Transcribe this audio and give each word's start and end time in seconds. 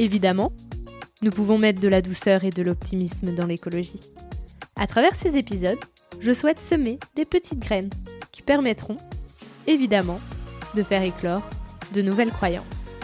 Évidemment, 0.00 0.50
nous 1.20 1.30
pouvons 1.30 1.58
mettre 1.58 1.78
de 1.78 1.86
la 1.86 2.00
douceur 2.00 2.44
et 2.44 2.48
de 2.48 2.62
l'optimisme 2.62 3.34
dans 3.34 3.44
l'écologie. 3.44 4.00
À 4.74 4.86
travers 4.86 5.14
ces 5.14 5.36
épisodes, 5.36 5.78
je 6.20 6.32
souhaite 6.32 6.58
semer 6.58 6.98
des 7.16 7.26
petites 7.26 7.58
graines 7.58 7.90
qui 8.32 8.40
permettront, 8.40 8.96
évidemment, 9.66 10.18
de 10.74 10.82
faire 10.82 11.02
éclore 11.02 11.42
de 11.92 12.00
nouvelles 12.00 12.30
croyances. 12.30 12.94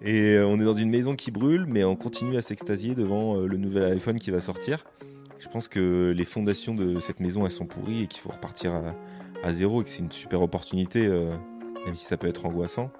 Et 0.00 0.34
euh, 0.34 0.46
on 0.46 0.60
est 0.60 0.64
dans 0.64 0.72
une 0.72 0.90
maison 0.90 1.16
qui 1.16 1.32
brûle, 1.32 1.66
mais 1.66 1.82
on 1.82 1.96
continue 1.96 2.36
à 2.36 2.42
s'extasier 2.42 2.94
devant 2.94 3.38
euh, 3.38 3.46
le 3.48 3.56
nouvel 3.56 3.92
iPhone 3.92 4.20
qui 4.20 4.30
va 4.30 4.38
sortir. 4.38 4.84
Je 5.40 5.48
pense 5.48 5.68
que 5.68 6.12
les 6.14 6.24
fondations 6.24 6.74
de 6.74 7.00
cette 7.00 7.18
maison, 7.18 7.48
sont 7.48 7.66
pourries 7.66 8.02
et 8.02 8.06
qu'il 8.06 8.20
faut 8.20 8.28
repartir 8.28 8.72
à, 9.42 9.52
zéro 9.52 9.80
et 9.80 9.84
que 9.84 9.90
c'est 9.90 10.00
une 10.00 10.12
super 10.12 10.42
opportunité, 10.42 11.06
euh, 11.06 11.34
même 11.86 11.94
si 11.94 12.04
ça 12.04 12.18
peut 12.18 12.28
être 12.28 12.44
angoissant. 12.46 12.90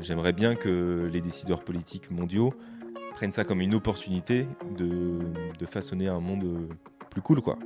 J'aimerais 0.00 0.32
bien 0.32 0.56
que 0.56 1.08
les 1.12 1.20
décideurs 1.20 1.62
politiques 1.62 2.10
mondiaux 2.10 2.52
prennent 3.14 3.30
ça 3.30 3.44
comme 3.44 3.60
une 3.60 3.74
opportunité 3.74 4.48
de, 4.76 5.20
de 5.56 5.66
façonner 5.66 6.08
un 6.08 6.18
monde 6.18 6.68
plus 7.08 7.22
cool, 7.22 7.40
quoi. 7.40 7.56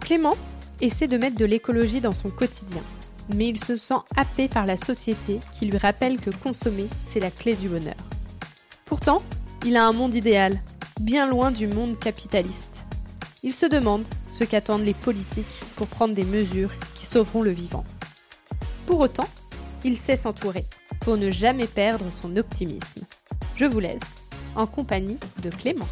Clément 0.00 0.36
essaie 0.80 1.06
de 1.06 1.18
mettre 1.18 1.36
de 1.36 1.44
l'écologie 1.44 2.00
dans 2.00 2.12
son 2.12 2.30
quotidien, 2.30 2.82
mais 3.34 3.48
il 3.48 3.62
se 3.62 3.76
sent 3.76 3.94
happé 4.16 4.48
par 4.48 4.66
la 4.66 4.76
société 4.76 5.40
qui 5.54 5.66
lui 5.66 5.78
rappelle 5.78 6.20
que 6.20 6.30
consommer, 6.30 6.86
c'est 7.08 7.20
la 7.20 7.30
clé 7.30 7.54
du 7.54 7.68
bonheur. 7.68 7.96
Pourtant, 8.84 9.22
il 9.64 9.76
a 9.76 9.86
un 9.86 9.92
monde 9.92 10.14
idéal, 10.14 10.60
bien 11.00 11.26
loin 11.26 11.50
du 11.50 11.66
monde 11.66 11.98
capitaliste. 11.98 12.86
Il 13.42 13.52
se 13.52 13.66
demande 13.66 14.06
ce 14.30 14.44
qu'attendent 14.44 14.84
les 14.84 14.94
politiques 14.94 15.62
pour 15.76 15.86
prendre 15.86 16.14
des 16.14 16.24
mesures 16.24 16.70
qui 16.94 17.06
sauveront 17.06 17.42
le 17.42 17.50
vivant. 17.50 17.84
Pour 18.86 19.00
autant, 19.00 19.28
il 19.84 19.96
sait 19.96 20.16
s'entourer 20.16 20.66
pour 21.00 21.16
ne 21.16 21.30
jamais 21.30 21.66
perdre 21.66 22.10
son 22.10 22.36
optimisme. 22.36 23.02
Je 23.56 23.64
vous 23.64 23.80
laisse 23.80 24.24
en 24.54 24.66
compagnie 24.66 25.18
de 25.42 25.50
Clément. 25.50 25.86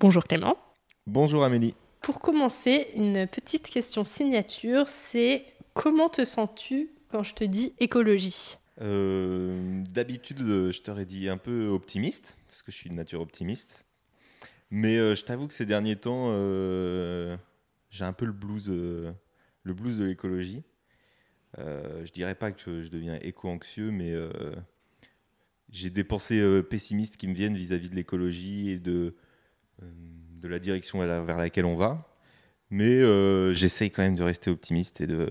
Bonjour 0.00 0.24
Clément. 0.24 0.56
Bonjour 1.06 1.44
Amélie. 1.44 1.74
Pour 2.02 2.18
commencer, 2.18 2.88
une 2.96 3.28
petite 3.28 3.68
question 3.68 4.04
signature, 4.04 4.88
c'est 4.88 5.44
comment 5.72 6.08
te 6.08 6.24
sens-tu 6.24 6.90
quand 7.08 7.22
je 7.22 7.32
te 7.32 7.44
dis 7.44 7.74
écologie? 7.78 8.56
Euh, 8.80 9.84
D'habitude, 9.88 10.38
je 10.40 10.82
t'aurais 10.82 11.04
dit 11.04 11.28
un 11.28 11.36
peu 11.36 11.68
optimiste, 11.68 12.36
parce 12.48 12.62
que 12.62 12.72
je 12.72 12.76
suis 12.76 12.90
de 12.90 12.96
nature 12.96 13.20
optimiste. 13.20 13.84
Mais 14.72 14.96
euh, 14.98 15.14
je 15.14 15.24
t'avoue 15.24 15.46
que 15.46 15.54
ces 15.54 15.64
derniers 15.64 15.94
temps, 15.94 16.30
euh, 16.30 17.36
j'ai 17.90 18.04
un 18.04 18.12
peu 18.12 18.24
le 18.24 18.32
blues, 18.32 18.68
le 18.68 19.72
blues 19.72 19.96
de 19.96 20.04
l'écologie. 20.04 20.64
je 21.56 22.10
dirais 22.10 22.34
pas 22.34 22.50
que 22.50 22.82
je, 22.82 22.90
deviens 22.90 23.16
éco-anxieux, 23.22 23.92
mais 23.92 24.12
j'ai 25.70 25.90
des 25.90 26.02
pensées 26.02 26.62
pessimistes 26.68 27.16
qui 27.16 27.28
me 27.28 27.34
viennent 27.34 27.56
vis-à-vis 27.56 27.90
de 27.90 27.94
l'écologie 27.94 28.70
et 28.70 28.80
de 28.80 29.14
de 30.42 30.48
la 30.48 30.58
direction 30.58 30.98
vers 30.98 31.38
laquelle 31.38 31.64
on 31.64 31.76
va. 31.76 32.06
Mais 32.70 32.90
euh, 32.90 33.52
j'essaye 33.52 33.90
quand 33.90 34.02
même 34.02 34.16
de 34.16 34.22
rester 34.22 34.50
optimiste 34.50 35.00
et 35.00 35.06
de, 35.06 35.30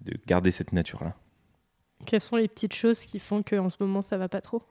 de 0.00 0.14
garder 0.26 0.50
cette 0.50 0.72
nature-là. 0.72 1.16
Quelles 2.06 2.20
sont 2.20 2.36
les 2.36 2.48
petites 2.48 2.74
choses 2.74 3.04
qui 3.04 3.18
font 3.18 3.42
qu'en 3.42 3.68
ce 3.68 3.76
moment 3.80 4.00
ça 4.00 4.16
va 4.16 4.28
pas 4.28 4.40
trop? 4.40 4.62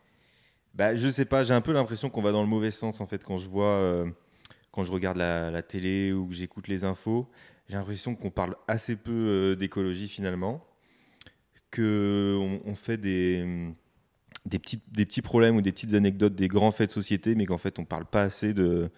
Bah, 0.74 0.96
Je 0.96 1.10
sais 1.10 1.26
pas, 1.26 1.44
j'ai 1.44 1.54
un 1.54 1.62
peu 1.62 1.74
l'impression 1.74 2.10
qu'on 2.10 2.22
va 2.22 2.32
dans 2.32 2.42
le 2.42 2.48
mauvais 2.48 2.72
sens 2.72 3.02
en 3.02 3.08
fait 3.08 3.24
quand 3.24 3.38
je 3.38 3.50
vois, 3.50 3.66
euh, 3.66 4.10
quand 4.72 4.84
je 4.84 4.92
regarde 4.92 5.18
la, 5.18 5.62
télé 5.62 6.14
ou 6.14 6.28
que 6.28 6.34
j'écoute 6.34 6.68
les 6.68 6.84
infos. 6.84 7.30
J'ai 7.68 7.76
l'impression 7.76 8.16
qu'on 8.16 8.32
parle 8.32 8.56
assez 8.68 8.96
peu 8.96 9.12
euh, 9.12 9.56
d'écologie 9.56 10.08
finalement, 10.08 10.66
qu'on 11.76 12.62
on 12.64 12.76
fait 12.76 12.98
des, 12.98 13.74
des, 14.46 14.60
petits, 14.60 14.82
des 14.88 15.06
petits 15.06 15.22
problèmes 15.22 15.58
ou 15.58 15.62
des 15.62 15.74
petites 15.74 15.94
anecdotes 15.94 16.36
des 16.36 16.48
grands 16.48 16.72
faits 16.72 16.88
de 16.88 16.94
société, 16.94 17.36
mais 17.36 17.46
qu'en 17.46 17.58
fait 17.58 17.80
on 17.80 17.84
parle 17.84 18.06
pas 18.06 18.22
assez 18.22 18.54
de, 18.54 18.90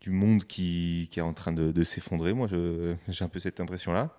du 0.00 0.10
monde 0.10 0.44
qui, 0.44 1.08
est 1.16 1.20
en 1.20 1.32
train 1.32 1.52
de, 1.52 1.84
s'effondrer. 1.84 2.32
Moi, 2.32 2.48
j'ai 2.48 3.24
un 3.24 3.28
peu 3.28 3.38
cette 3.38 3.60
impression-là. 3.60 4.16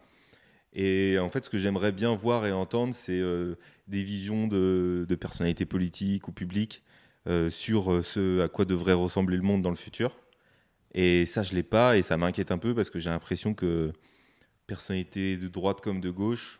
Et 0.73 1.17
en 1.17 1.29
fait, 1.29 1.45
ce 1.45 1.49
que 1.49 1.57
j'aimerais 1.57 1.91
bien 1.91 2.13
voir 2.15 2.45
et 2.45 2.51
entendre, 2.51 2.93
c'est 2.93 3.19
euh, 3.19 3.55
des 3.87 4.03
visions 4.03 4.47
de, 4.47 5.07
personnalités 5.19 5.65
politiques 5.65 6.27
ou 6.27 6.31
publiques 6.31 6.83
euh, 7.27 7.49
sur 7.49 7.91
euh, 7.91 8.03
ce 8.03 8.41
à 8.41 8.47
quoi 8.47 8.65
devrait 8.65 8.93
ressembler 8.93 9.37
le 9.37 9.43
monde 9.43 9.61
dans 9.61 9.69
le 9.69 9.75
futur. 9.75 10.15
Et 10.93 11.25
ça, 11.25 11.41
je 11.41 11.53
l'ai 11.53 11.63
pas, 11.63 11.97
et 11.97 12.01
ça 12.01 12.17
m'inquiète 12.17 12.51
un 12.51 12.57
peu 12.57 12.75
parce 12.75 12.89
que 12.89 12.99
j'ai 12.99 13.09
l'impression 13.09 13.53
que 13.53 13.91
personnalités 14.67 15.37
de 15.37 15.47
droite 15.47 15.81
comme 15.81 16.01
de 16.01 16.09
gauche, 16.09 16.59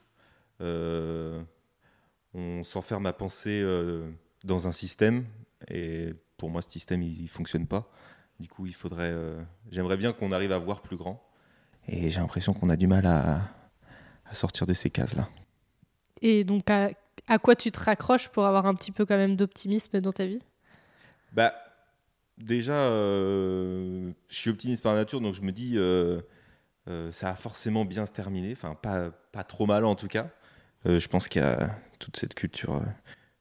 on 0.60 1.44
s'enferme 2.64 3.06
à 3.06 3.14
penser 3.14 3.64
dans 4.44 4.68
un 4.68 4.72
système, 4.72 5.26
et 5.70 6.14
pour 6.38 6.50
moi, 6.50 6.62
ce 6.62 6.70
système, 6.70 7.02
il, 7.02 7.22
il 7.22 7.28
fonctionne 7.28 7.68
pas. 7.68 7.92
Du 8.40 8.48
coup, 8.48 8.66
il 8.68 8.74
faudrait. 8.74 9.12
Euh, 9.12 9.42
j'aimerais 9.72 9.98
bien 9.98 10.14
qu'on 10.14 10.32
arrive 10.32 10.52
à 10.52 10.60
voir 10.60 10.82
plus 10.82 10.96
grand. 10.96 11.24
Et 11.88 12.10
j'ai 12.10 12.20
l'impression 12.20 12.54
qu'on 12.54 12.70
a 12.70 12.76
du 12.76 12.86
mal 12.86 13.06
à, 13.08 13.42
sortir 14.34 14.68
de 14.68 14.74
ces 14.74 14.90
cases-là. 14.90 15.30
Et 16.22 16.44
donc, 16.44 16.70
à, 16.70 16.92
quoi 17.40 17.56
tu 17.56 17.72
te 17.72 17.80
raccroches 17.80 18.30
pour 18.30 18.46
avoir 18.46 18.66
un 18.66 18.76
petit 18.76 18.92
peu 18.92 19.06
quand 19.06 19.18
même 19.18 19.36
d'optimisme 19.36 20.02
dans 20.02 20.12
ta 20.12 20.26
vie? 20.26 20.42
Bah, 21.32 21.54
déjà, 22.38 22.74
euh, 22.74 24.12
je 24.28 24.36
suis 24.36 24.50
optimiste 24.50 24.84
par 24.84 24.96
nature, 24.96 25.22
donc 25.22 25.34
je 25.34 25.42
me 25.42 25.52
dis, 25.52 25.74
euh, 25.78 26.22
ça 27.12 27.28
va 27.28 27.36
forcément 27.36 27.86
bien 27.86 28.06
se 28.06 28.12
terminer. 28.12 28.52
Enfin, 28.52 28.76
pas, 28.76 29.12
pas 29.32 29.44
trop 29.44 29.66
mal 29.66 29.86
en 29.86 29.96
tout 29.96 30.08
cas. 30.08 30.30
je 30.86 31.08
pense 31.08 31.28
qu'il 31.28 31.42
y 31.42 31.46
a 31.46 31.74
toute 32.00 32.18
cette 32.18 32.36
culture 32.36 32.84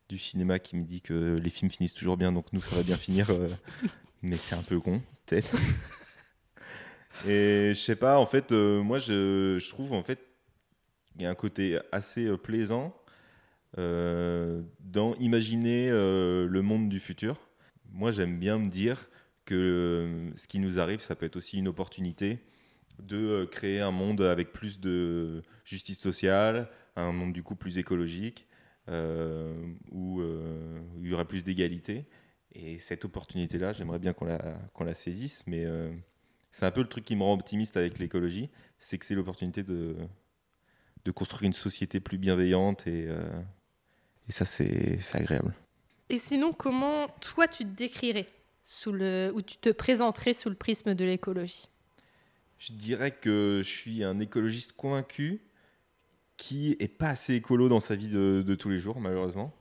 du 0.08 0.18
cinéma 0.18 0.60
qui 0.60 0.76
me 0.76 0.84
dit 0.84 1.02
que 1.02 1.36
les 1.42 1.50
films 1.50 1.70
finissent 1.70 1.94
toujours 1.94 2.16
bien, 2.16 2.30
donc 2.30 2.52
nous, 2.52 2.60
ça 2.60 2.76
va 2.76 2.82
bien 2.82 2.96
finir 2.96 3.28
mais 4.26 4.36
c'est 4.36 4.54
un 4.56 4.62
peu 4.62 4.80
con, 4.80 5.00
peut-être. 5.24 5.54
Et 7.26 7.70
je 7.72 7.80
sais 7.80 7.96
pas, 7.96 8.18
en 8.18 8.26
fait, 8.26 8.52
euh, 8.52 8.82
moi, 8.82 8.98
je, 8.98 9.56
je, 9.58 9.68
trouve, 9.70 9.92
en 9.92 10.02
fait, 10.02 10.20
il 11.16 11.22
y 11.22 11.26
a 11.26 11.30
un 11.30 11.34
côté 11.34 11.78
assez 11.92 12.26
euh, 12.26 12.36
plaisant 12.36 12.94
euh, 13.78 14.62
dans 14.80 15.14
imaginer 15.16 15.88
le 15.90 16.60
monde 16.60 16.88
du 16.88 17.00
futur. 17.00 17.38
Moi, 17.92 18.10
j'aime 18.10 18.38
bien 18.38 18.58
me 18.58 18.68
dire 18.68 19.08
que 19.44 20.30
ce 20.34 20.46
qui 20.48 20.58
nous 20.58 20.78
arrive, 20.78 21.00
ça 21.00 21.14
peut 21.14 21.26
être 21.26 21.36
aussi 21.36 21.58
une 21.58 21.68
opportunité 21.68 22.40
de 23.00 23.44
créer 23.44 23.80
un 23.80 23.90
monde 23.92 24.22
avec 24.22 24.52
plus 24.52 24.80
de 24.80 25.42
justice 25.64 26.00
sociale, 26.00 26.68
un 26.96 27.12
monde 27.12 27.32
du 27.32 27.42
coup 27.42 27.54
plus 27.54 27.78
écologique, 27.78 28.46
où, 28.88 30.20
où 30.22 31.02
il 31.02 31.08
y 31.08 31.12
aurait 31.12 31.26
plus 31.26 31.44
d'égalité. 31.44 32.06
Et 32.58 32.78
cette 32.78 33.04
opportunité-là, 33.04 33.72
j'aimerais 33.72 33.98
bien 33.98 34.14
qu'on 34.14 34.24
la, 34.24 34.38
qu'on 34.72 34.84
la 34.84 34.94
saisisse, 34.94 35.44
mais 35.46 35.64
euh, 35.64 35.90
c'est 36.52 36.64
un 36.64 36.70
peu 36.70 36.80
le 36.80 36.88
truc 36.88 37.04
qui 37.04 37.14
me 37.14 37.22
rend 37.22 37.34
optimiste 37.34 37.76
avec 37.76 37.98
l'écologie, 37.98 38.48
c'est 38.78 38.96
que 38.96 39.04
c'est 39.04 39.14
l'opportunité 39.14 39.62
de, 39.62 39.94
de 41.04 41.10
construire 41.10 41.48
une 41.48 41.52
société 41.52 42.00
plus 42.00 42.16
bienveillante 42.16 42.86
et, 42.86 43.06
euh, 43.08 43.28
et 44.26 44.32
ça, 44.32 44.46
c'est, 44.46 44.98
agréable. 45.12 45.54
Et 46.08 46.16
sinon, 46.16 46.54
comment 46.54 47.08
toi 47.20 47.46
tu 47.46 47.64
te 47.64 47.76
décrirais 47.76 48.28
sous 48.62 48.92
le, 48.92 49.32
ou 49.34 49.42
tu 49.42 49.58
te 49.58 49.68
présenterais 49.68 50.32
sous 50.32 50.48
le 50.48 50.56
prisme 50.56 50.94
de 50.94 51.04
l'écologie? 51.04 51.68
Je 52.58 52.72
dirais 52.72 53.10
que 53.10 53.60
je 53.62 53.68
suis 53.68 54.02
un 54.02 54.18
écologiste 54.18 54.72
convaincu 54.72 55.42
qui 56.38 56.74
est 56.80 56.88
pas 56.88 57.08
assez 57.08 57.34
écolo 57.34 57.68
dans 57.68 57.80
sa 57.80 57.96
vie 57.96 58.08
de, 58.08 58.42
de 58.46 58.54
tous 58.54 58.70
les 58.70 58.78
jours, 58.78 58.98
malheureusement. 58.98 59.52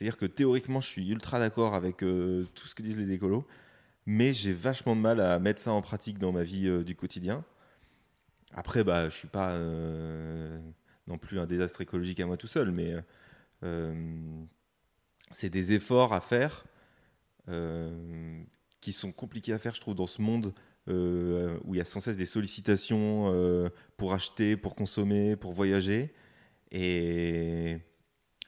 C'est-à-dire 0.00 0.16
que 0.16 0.24
théoriquement, 0.24 0.80
je 0.80 0.88
suis 0.88 1.10
ultra 1.10 1.38
d'accord 1.38 1.74
avec 1.74 2.02
euh, 2.02 2.46
tout 2.54 2.66
ce 2.66 2.74
que 2.74 2.80
disent 2.80 2.96
les 2.96 3.12
écolos, 3.12 3.46
mais 4.06 4.32
j'ai 4.32 4.54
vachement 4.54 4.96
de 4.96 5.00
mal 5.02 5.20
à 5.20 5.38
mettre 5.38 5.60
ça 5.60 5.72
en 5.72 5.82
pratique 5.82 6.18
dans 6.18 6.32
ma 6.32 6.42
vie 6.42 6.68
euh, 6.68 6.82
du 6.82 6.96
quotidien. 6.96 7.44
Après, 8.54 8.82
bah, 8.82 9.10
je 9.10 9.14
suis 9.14 9.28
pas 9.28 9.50
euh, 9.50 10.58
non 11.06 11.18
plus 11.18 11.38
un 11.38 11.44
désastre 11.44 11.82
écologique 11.82 12.18
à 12.18 12.24
moi 12.24 12.38
tout 12.38 12.46
seul, 12.46 12.70
mais 12.70 12.94
c'est 15.32 15.50
des 15.50 15.74
efforts 15.74 16.14
à 16.14 16.22
faire 16.22 16.64
qui 18.80 18.92
sont 18.92 19.12
compliqués 19.12 19.52
à 19.52 19.58
faire, 19.58 19.74
je 19.74 19.82
trouve, 19.82 19.94
dans 19.94 20.06
ce 20.06 20.22
monde 20.22 20.54
où 20.86 21.74
il 21.74 21.76
y 21.76 21.80
a 21.80 21.84
sans 21.84 22.00
cesse 22.00 22.16
des 22.16 22.24
sollicitations 22.24 23.70
pour 23.98 24.14
acheter, 24.14 24.56
pour 24.56 24.74
consommer, 24.74 25.36
pour 25.36 25.52
voyager. 25.52 26.14
Et 26.72 27.80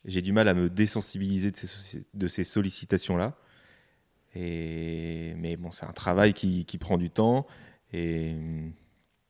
j'ai 0.05 0.23
du 0.23 0.33
mal 0.33 0.49
à 0.49 0.55
me 0.55 0.69
désensibiliser 0.69 1.51
de 1.51 1.57
ces, 1.57 2.05
de 2.13 2.27
ces 2.27 2.45
sollicitations-là. 2.45 3.37
Et, 4.35 5.35
mais 5.37 5.57
bon, 5.57 5.71
c'est 5.71 5.87
un 5.87 5.93
travail 5.93 6.33
qui, 6.33 6.65
qui, 6.65 6.79
prend 6.79 6.99
du 6.99 7.11
temps. 7.11 7.47
Et, 7.93 8.35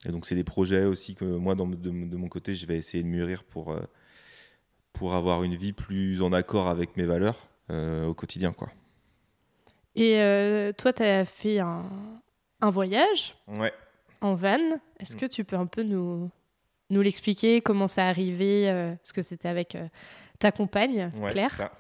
donc, 0.07 0.27
c'est 0.27 0.35
des 0.35 0.45
projets 0.45 0.85
aussi 0.85 1.15
que 1.15 1.25
moi, 1.25 1.55
dans, 1.55 1.67
de, 1.67 1.77
de, 1.77 2.17
mon 2.17 2.29
côté, 2.29 2.55
je 2.55 2.67
vais 2.67 2.77
essayer 2.77 3.03
de 3.03 3.09
mûrir 3.09 3.45
pour, 3.45 3.73
euh, 3.73 3.81
pour 4.93 5.15
avoir 5.15 5.43
une 5.43 5.57
vie 5.57 5.73
plus 5.73 6.23
en 6.23 6.33
accord 6.33 6.69
avec 6.69 6.97
mes 6.97 7.05
valeurs 7.05 7.49
euh, 7.71 8.07
au 8.07 8.15
quotidien. 8.15 8.53
Quoi. 8.53 8.71
Et 9.95 10.21
euh, 10.21 10.73
toi, 10.73 10.93
tu 10.93 11.03
as 11.03 11.25
fait 11.25 11.59
un, 11.59 11.85
un 12.61 12.71
voyage 12.71 13.37
ouais. 13.49 13.73
en 14.21 14.35
van. 14.35 14.59
Est-ce 15.01 15.17
que 15.17 15.27
tu 15.27 15.45
peux 15.45 15.57
un 15.57 15.67
peu 15.67 15.83
nous, 15.83 16.31
nous 16.91 17.03
l'expliquer? 17.03 17.61
Comment 17.61 17.89
ça 17.89 18.07
arrivé 18.07 18.95
Parce 19.03 19.13
que 19.13 19.23
c'était 19.23 19.49
avec 19.49 19.77
ta 20.43 20.53
compagne, 20.53 21.11
Claire. 21.31 21.71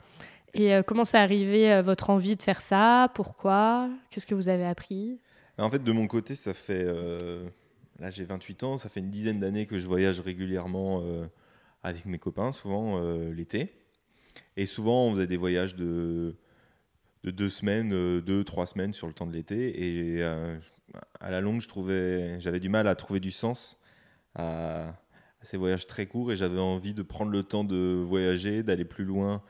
Et 0.54 0.74
euh, 0.74 0.82
comment 0.82 1.04
ça 1.04 1.20
arrivé 1.20 1.72
euh, 1.72 1.82
votre 1.82 2.10
envie 2.10 2.36
de 2.36 2.42
faire 2.42 2.60
ça? 2.60 3.10
Pourquoi? 3.14 3.90
Qu'est-ce 4.10 4.26
que 4.26 4.34
vous 4.34 4.48
avez 4.48 4.66
appris? 4.66 5.18
En 5.58 5.70
fait, 5.70 5.82
de 5.82 5.92
mon 5.92 6.06
côté, 6.06 6.34
ça 6.34 6.54
fait. 6.54 6.84
Euh, 6.84 7.48
là, 7.98 8.10
j'ai 8.10 8.24
28 8.24 8.62
ans, 8.62 8.76
ça 8.76 8.88
fait 8.88 9.00
une 9.00 9.10
dizaine 9.10 9.40
d'années 9.40 9.66
que 9.66 9.78
je 9.78 9.86
voyage 9.86 10.20
régulièrement 10.20 11.02
avec 11.82 12.06
mes 12.06 12.18
copains, 12.18 12.52
souvent 12.52 13.00
l'été. 13.30 13.72
Et 14.56 14.66
souvent, 14.66 15.06
on 15.06 15.14
faisait 15.14 15.26
des 15.26 15.36
voyages 15.36 15.74
de, 15.76 16.34
de 17.24 17.30
deux 17.30 17.50
semaines, 17.50 18.20
deux, 18.20 18.44
trois 18.44 18.66
semaines 18.66 18.92
sur 18.92 19.06
le 19.06 19.12
temps 19.12 19.26
de 19.26 19.32
l'été. 19.32 20.16
Et 20.16 20.22
à 20.22 21.30
la 21.30 21.40
longue, 21.40 21.60
je 21.60 21.68
trouvais, 21.68 22.40
j'avais 22.40 22.60
du 22.60 22.68
mal 22.68 22.88
à 22.88 22.94
trouver 22.94 23.20
du 23.20 23.30
sens 23.30 23.78
à, 24.34 24.94
ces 25.42 25.56
voyages 25.56 25.86
très 25.86 26.06
courts 26.06 26.32
et 26.32 26.36
j'avais 26.36 26.60
envie 26.60 26.94
de 26.94 27.02
prendre 27.02 27.30
le 27.30 27.42
temps 27.42 27.64
de 27.64 28.02
voyager, 28.06 28.62
d'aller 28.62 28.84
plus 28.84 29.04
loin, 29.04 29.42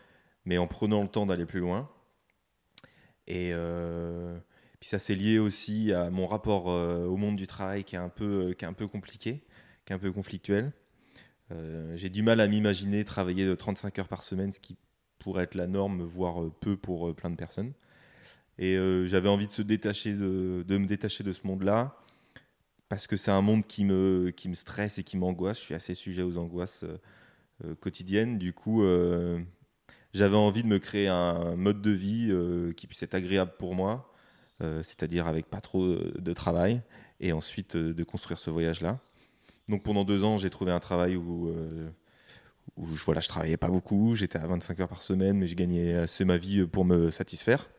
mais 0.44 0.58
en 0.58 0.66
prenant 0.66 1.02
le 1.02 1.08
temps 1.08 1.26
d'aller 1.26 1.46
plus 1.46 1.60
loin. 1.60 1.88
Et 3.26 3.50
euh, 3.52 4.36
puis 4.80 4.88
ça 4.88 4.98
s'est 4.98 5.14
lié 5.14 5.38
aussi 5.38 5.92
à 5.92 6.10
mon 6.10 6.26
rapport 6.26 6.70
euh, 6.70 7.06
au 7.06 7.16
monde 7.16 7.36
du 7.36 7.46
travail 7.46 7.84
qui 7.84 7.94
est 7.94 8.00
un 8.00 8.08
peu, 8.08 8.48
euh, 8.48 8.52
qui 8.54 8.64
est 8.64 8.68
un 8.68 8.72
peu 8.72 8.88
compliqué, 8.88 9.44
qui 9.84 9.92
est 9.92 9.96
un 9.96 10.00
peu 10.00 10.12
conflictuel. 10.12 10.72
J'ai 11.96 12.08
du 12.08 12.22
mal 12.22 12.40
à 12.40 12.48
m'imaginer 12.48 13.04
travailler 13.04 13.44
de 13.44 13.54
35 13.54 13.98
heures 13.98 14.08
par 14.08 14.22
semaine, 14.22 14.54
ce 14.54 14.58
qui 14.58 14.78
pourrait 15.18 15.44
être 15.44 15.54
la 15.54 15.66
norme, 15.66 16.02
voire 16.02 16.50
peu 16.60 16.78
pour 16.78 17.14
plein 17.14 17.28
de 17.28 17.36
personnes. 17.36 17.74
Et 18.58 18.78
j'avais 19.04 19.28
envie 19.28 19.48
de, 19.48 19.52
se 19.52 19.60
détacher 19.60 20.14
de, 20.14 20.64
de 20.66 20.78
me 20.78 20.86
détacher 20.86 21.24
de 21.24 21.32
ce 21.34 21.46
monde-là 21.46 22.01
parce 22.92 23.06
que 23.06 23.16
c'est 23.16 23.30
un 23.30 23.40
monde 23.40 23.64
qui 23.64 23.86
me, 23.86 24.34
qui 24.36 24.50
me 24.50 24.54
stresse 24.54 24.98
et 24.98 25.02
qui 25.02 25.16
m'angoisse. 25.16 25.58
Je 25.58 25.62
suis 25.62 25.74
assez 25.74 25.94
sujet 25.94 26.20
aux 26.20 26.36
angoisses 26.36 26.84
euh, 26.84 26.98
euh, 27.64 27.74
quotidiennes. 27.74 28.36
Du 28.36 28.52
coup, 28.52 28.82
euh, 28.82 29.40
j'avais 30.12 30.36
envie 30.36 30.62
de 30.62 30.68
me 30.68 30.78
créer 30.78 31.08
un 31.08 31.56
mode 31.56 31.80
de 31.80 31.90
vie 31.90 32.30
qui 32.76 32.86
puisse 32.86 33.02
être 33.02 33.14
agréable 33.14 33.52
pour 33.58 33.74
moi, 33.74 34.04
c'est-à-dire 34.60 35.26
avec 35.26 35.46
pas 35.46 35.62
trop 35.62 35.86
de 35.86 36.32
travail, 36.34 36.82
et 37.18 37.32
ensuite 37.32 37.78
de 37.78 38.04
construire 38.04 38.38
ce 38.38 38.50
voyage-là. 38.50 39.00
Donc 39.68 39.82
pendant 39.84 40.04
deux 40.04 40.22
ans, 40.22 40.36
j'ai 40.36 40.50
trouvé 40.50 40.70
un 40.70 40.78
travail 40.78 41.16
où, 41.16 41.50
où 42.76 42.94
je, 42.94 43.04
voilà, 43.06 43.22
je 43.22 43.28
travaillais 43.28 43.56
pas 43.56 43.68
beaucoup, 43.68 44.14
j'étais 44.14 44.38
à 44.38 44.46
25 44.46 44.80
heures 44.80 44.88
par 44.88 45.00
semaine, 45.00 45.38
mais 45.38 45.46
je 45.46 45.56
gagnais 45.56 45.94
assez 45.94 46.26
ma 46.26 46.36
vie 46.36 46.66
pour 46.66 46.84
me 46.84 47.10
satisfaire. 47.10 47.70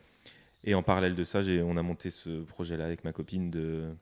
Et 0.64 0.74
en 0.74 0.82
parallèle 0.82 1.14
de 1.14 1.24
ça, 1.24 1.42
on 1.64 1.78
a 1.78 1.84
monté 1.84 2.10
ce 2.10 2.42
projet-là 2.46 2.86
avec 2.86 3.04
ma 3.04 3.12
copine 3.12 3.52
de 3.52 3.96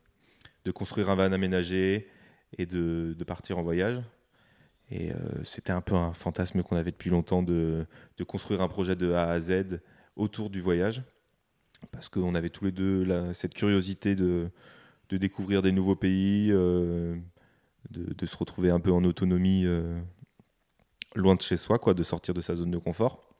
de 0.65 0.71
construire 0.71 1.09
un 1.09 1.15
van 1.15 1.31
aménagé 1.31 2.07
et 2.57 2.65
de, 2.65 3.15
partir 3.25 3.57
en 3.57 3.63
voyage. 3.63 4.01
Et 4.89 5.11
euh, 5.11 5.15
c'était 5.43 5.71
un 5.71 5.81
peu 5.81 5.95
un 5.95 6.13
fantasme 6.13 6.63
qu'on 6.63 6.75
avait 6.75 6.91
depuis 6.91 7.09
longtemps 7.09 7.43
de, 7.43 7.85
construire 8.27 8.61
un 8.61 8.67
projet 8.67 8.95
de 8.95 9.13
A 9.13 9.29
à 9.29 9.39
Z 9.39 9.79
autour 10.15 10.49
du 10.49 10.61
voyage. 10.61 11.03
Parce 11.91 12.09
qu'on 12.09 12.35
avait 12.35 12.49
tous 12.49 12.65
les 12.65 12.71
deux 12.71 13.33
cette 13.33 13.53
curiosité 13.53 14.15
de, 14.15 14.51
découvrir 15.09 15.61
des 15.61 15.71
nouveaux 15.71 15.95
pays, 15.95 16.49
euh, 16.51 17.15
de, 17.89 18.25
se 18.25 18.37
retrouver 18.37 18.69
un 18.69 18.79
peu 18.79 18.91
en 18.91 19.03
autonomie 19.03 19.65
euh, 19.65 19.99
loin 21.15 21.35
de 21.35 21.41
chez 21.41 21.57
soi, 21.57 21.79
quoi, 21.79 21.93
de 21.93 22.03
sortir 22.03 22.33
de 22.33 22.41
sa 22.41 22.55
zone 22.55 22.71
de 22.71 22.77
confort. 22.77 23.33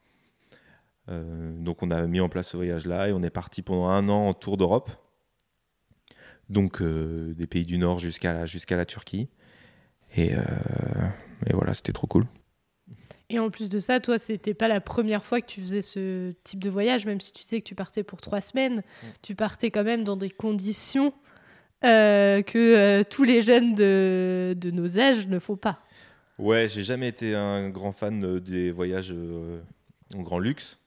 donc 1.08 1.82
on 1.82 1.90
a 1.90 2.06
mis 2.06 2.20
en 2.20 2.28
place 2.28 2.48
ce 2.48 2.56
voyage-là 2.56 3.08
et 3.08 3.12
on 3.12 3.22
est 3.22 3.30
parti 3.30 3.62
pendant 3.62 3.86
un 3.86 4.08
an 4.08 4.28
en 4.28 4.34
tour 4.34 4.56
d'Europe 4.56 4.90
donc 6.52 6.80
euh, 6.80 7.34
des 7.34 7.46
pays 7.46 7.64
du 7.64 7.78
Nord 7.78 7.98
jusqu'à 7.98 8.32
la, 8.32 8.46
jusqu'à 8.46 8.76
la 8.76 8.84
Turquie. 8.84 9.28
Et, 10.16 10.34
euh, 10.34 10.38
et 11.46 11.52
voilà, 11.54 11.74
c'était 11.74 11.92
trop 11.92 12.06
cool. 12.06 12.24
Et 13.30 13.38
en 13.38 13.50
plus 13.50 13.70
de 13.70 13.80
ça, 13.80 13.98
toi, 13.98 14.18
c'était 14.18 14.52
pas 14.52 14.68
la 14.68 14.80
première 14.80 15.24
fois 15.24 15.40
que 15.40 15.46
tu 15.46 15.60
faisais 15.62 15.80
ce 15.80 16.32
type 16.44 16.62
de 16.62 16.68
voyage, 16.68 17.06
même 17.06 17.20
si 17.20 17.32
tu 17.32 17.42
sais 17.42 17.60
que 17.60 17.66
tu 17.66 17.74
partais 17.74 18.02
pour 18.02 18.20
trois 18.20 18.42
semaines, 18.42 18.82
tu 19.22 19.34
partais 19.34 19.70
quand 19.70 19.84
même 19.84 20.04
dans 20.04 20.16
des 20.16 20.28
conditions 20.28 21.14
euh, 21.84 22.42
que 22.42 23.02
tous 23.04 23.24
les 23.24 23.40
jeunes 23.40 23.74
de, 23.74 24.54
de, 24.54 24.70
nos 24.70 24.98
âges 24.98 25.26
ne 25.28 25.38
font 25.38 25.56
pas. 25.56 25.80
Ouais, 26.38 26.68
j'ai 26.68 26.82
jamais 26.82 27.08
été 27.08 27.34
un 27.34 27.70
grand 27.70 27.92
fan 27.92 28.38
des 28.38 28.70
voyages 28.70 29.14
en 30.14 30.20
grand 30.20 30.38
luxe. 30.38 30.78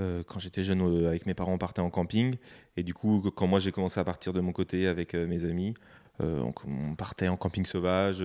Euh, 0.00 0.24
quand 0.24 0.38
j'étais 0.40 0.64
jeune, 0.64 0.80
euh, 0.82 1.08
avec 1.08 1.26
mes 1.26 1.34
parents, 1.34 1.52
on 1.52 1.58
partait 1.58 1.80
en 1.80 1.90
camping. 1.90 2.36
Et 2.76 2.82
du 2.82 2.94
coup, 2.94 3.22
quand 3.34 3.46
moi 3.46 3.60
j'ai 3.60 3.72
commencé 3.72 4.00
à 4.00 4.04
partir 4.04 4.32
de 4.32 4.40
mon 4.40 4.52
côté 4.52 4.86
avec 4.86 5.14
euh, 5.14 5.26
mes 5.26 5.44
amis, 5.44 5.74
on, 6.20 6.52
partait 6.96 7.28
en 7.28 7.36
camping 7.36 7.64
sauvage. 7.64 8.24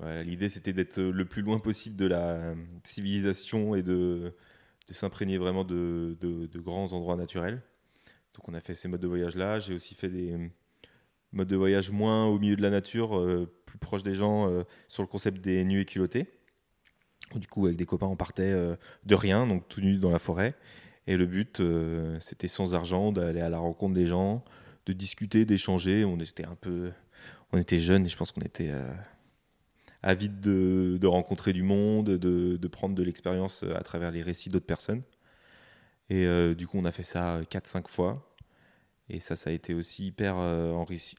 L'idée, 0.00 0.48
c'était 0.48 0.72
d'être 0.72 1.00
le 1.00 1.24
plus 1.24 1.42
loin 1.42 1.58
possible 1.58 1.96
de 1.96 2.06
la 2.06 2.54
civilisation 2.84 3.74
et 3.74 3.82
de, 3.82 4.34
s'imprégner 4.90 5.38
vraiment 5.38 5.64
de, 5.64 6.18
de, 6.20 6.58
grands 6.60 6.92
endroits 6.92 7.16
naturels. 7.16 7.62
Donc, 8.34 8.48
on 8.48 8.54
a 8.54 8.60
fait 8.60 8.74
ces 8.74 8.88
modes 8.88 9.00
de 9.00 9.06
voyage-là. 9.06 9.58
J'ai 9.58 9.72
aussi 9.72 9.94
fait 9.94 10.10
des 10.10 10.36
modes 11.32 11.48
de 11.48 11.56
voyage 11.56 11.90
moins 11.90 12.26
au 12.26 12.38
milieu 12.38 12.56
de 12.56 12.62
la 12.62 12.68
nature, 12.68 13.48
plus 13.64 13.78
proche 13.78 14.02
des 14.02 14.14
gens, 14.14 14.64
sur 14.88 15.02
le 15.02 15.08
concept 15.08 15.40
des 15.40 15.64
nuits 15.64 15.86
culottées. 15.86 16.28
Du 17.38 17.46
coup, 17.46 17.66
avec 17.66 17.76
des 17.76 17.86
copains, 17.86 18.06
on 18.06 18.16
partait 18.16 18.50
euh, 18.50 18.76
de 19.04 19.14
rien, 19.14 19.46
donc 19.46 19.68
tout 19.68 19.80
nu 19.80 19.96
dans 19.98 20.10
la 20.10 20.18
forêt. 20.18 20.54
Et 21.06 21.16
le 21.16 21.26
but, 21.26 21.60
euh, 21.60 22.18
c'était 22.20 22.48
sans 22.48 22.74
argent, 22.74 23.12
d'aller 23.12 23.40
à 23.40 23.48
la 23.48 23.58
rencontre 23.58 23.94
des 23.94 24.06
gens, 24.06 24.44
de 24.86 24.92
discuter, 24.92 25.44
d'échanger. 25.44 26.04
On 26.04 26.18
était 26.18 26.44
un 26.44 26.54
peu, 26.54 26.92
on 27.52 27.58
était 27.58 27.80
jeunes 27.80 28.06
et 28.06 28.08
je 28.08 28.16
pense 28.16 28.32
qu'on 28.32 28.42
était 28.42 28.70
euh, 28.70 28.92
avides 30.02 30.40
de, 30.40 31.06
rencontrer 31.06 31.52
du 31.52 31.62
monde, 31.62 32.06
de, 32.06 32.68
prendre 32.68 32.94
de 32.94 33.02
l'expérience 33.02 33.64
à 33.74 33.82
travers 33.82 34.10
les 34.10 34.22
récits 34.22 34.48
d'autres 34.48 34.66
personnes. 34.66 35.02
Et 36.10 36.26
du 36.54 36.66
coup, 36.66 36.76
on 36.78 36.84
a 36.84 36.92
fait 36.92 37.02
ça 37.02 37.40
4-5 37.42 37.88
fois. 37.88 38.34
Et 39.08 39.18
ça, 39.18 39.34
ça 39.34 39.50
a 39.50 39.52
été 39.52 39.72
aussi 39.72 40.06
hyper 40.06 40.36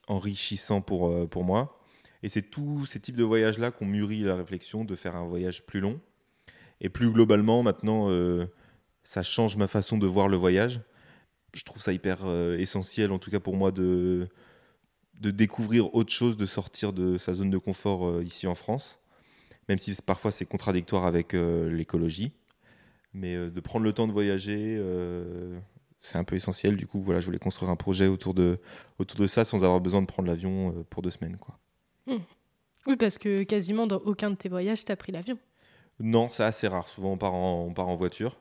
enrichissant 0.08 0.82
pour, 0.82 1.28
pour 1.30 1.44
moi. 1.44 1.83
Et 2.24 2.30
c'est 2.30 2.42
tous 2.42 2.86
ces 2.86 3.02
types 3.02 3.18
de 3.18 3.24
voyages-là 3.24 3.72
qu'on 3.72 3.86
mûrit 3.86 4.22
la 4.22 4.36
réflexion 4.36 4.86
de 4.86 4.96
faire 4.96 5.18
un 5.18 5.28
voyage 5.28 5.66
plus 5.66 5.82
long. 5.82 6.00
Et 6.80 6.88
plus 6.88 7.12
globalement, 7.12 7.64
maintenant, 7.64 8.10
euh, 8.10 8.46
ça 9.04 9.24
change 9.24 9.58
ma 9.58 9.68
façon 9.68 9.98
de 9.98 10.08
voir 10.08 10.30
le 10.30 10.38
voyage. 10.38 10.82
Je 11.54 11.64
trouve 11.64 11.82
ça 11.82 11.92
hyper 11.92 12.20
euh, 12.24 12.58
essentiel, 12.58 13.12
en 13.12 13.20
tout 13.20 13.30
cas 13.30 13.42
pour 13.42 13.58
moi, 13.58 13.72
de, 13.72 14.30
de 15.20 15.32
découvrir 15.32 15.94
autre 15.94 16.14
chose, 16.14 16.38
de 16.38 16.46
sortir 16.46 16.94
de 16.94 17.18
sa 17.18 17.34
zone 17.34 17.50
de 17.50 17.58
confort 17.58 18.08
euh, 18.08 18.24
ici 18.24 18.48
en 18.48 18.56
France. 18.56 19.00
Même 19.68 19.78
si 19.78 19.94
parfois 20.06 20.32
c'est 20.32 20.46
contradictoire 20.46 21.06
avec 21.06 21.34
l'écologie. 21.34 22.34
Mais 23.14 23.38
de 23.38 23.60
prendre 23.62 23.86
le 23.86 23.94
temps 23.94 24.08
de 24.08 24.12
voyager, 24.12 24.78
c'est 26.00 26.18
un 26.18 26.26
peu 26.26 26.36
essentiel. 26.36 26.76
Du 26.76 26.86
coup, 26.86 27.02
voilà, 27.02 27.22
je 27.22 27.28
voulais 27.28 27.40
construire 27.40 27.72
un 27.72 27.78
projet 27.78 28.08
autour 28.08 28.34
de, 28.34 28.60
autour 29.00 29.18
de 29.18 29.26
ça 29.26 29.46
sans 29.46 29.64
avoir 29.64 29.80
besoin 29.80 30.02
de 30.02 30.06
prendre 30.06 30.28
l'avion 30.28 30.84
pour 30.90 31.02
deux 31.02 31.12
semaines. 31.12 31.38
Quoi. 31.38 31.58
Hmm. 32.08 32.18
Oui, 32.88 32.98
parce 32.98 33.18
que 33.18 33.44
quasiment 33.44 33.88
dans 33.88 33.98
aucun 33.98 34.32
de 34.32 34.36
tes 34.36 34.50
voyages, 34.50 34.84
tu 34.84 34.92
as 34.92 34.96
pris 34.96 35.12
l'avion. 35.12 35.38
Non, 36.00 36.30
c'est 36.30 36.44
assez 36.44 36.68
rare. 36.68 36.90
Souvent, 36.90 37.14
on 37.14 37.18
part 37.18 37.34
en, 37.34 37.96
voiture 37.96 38.40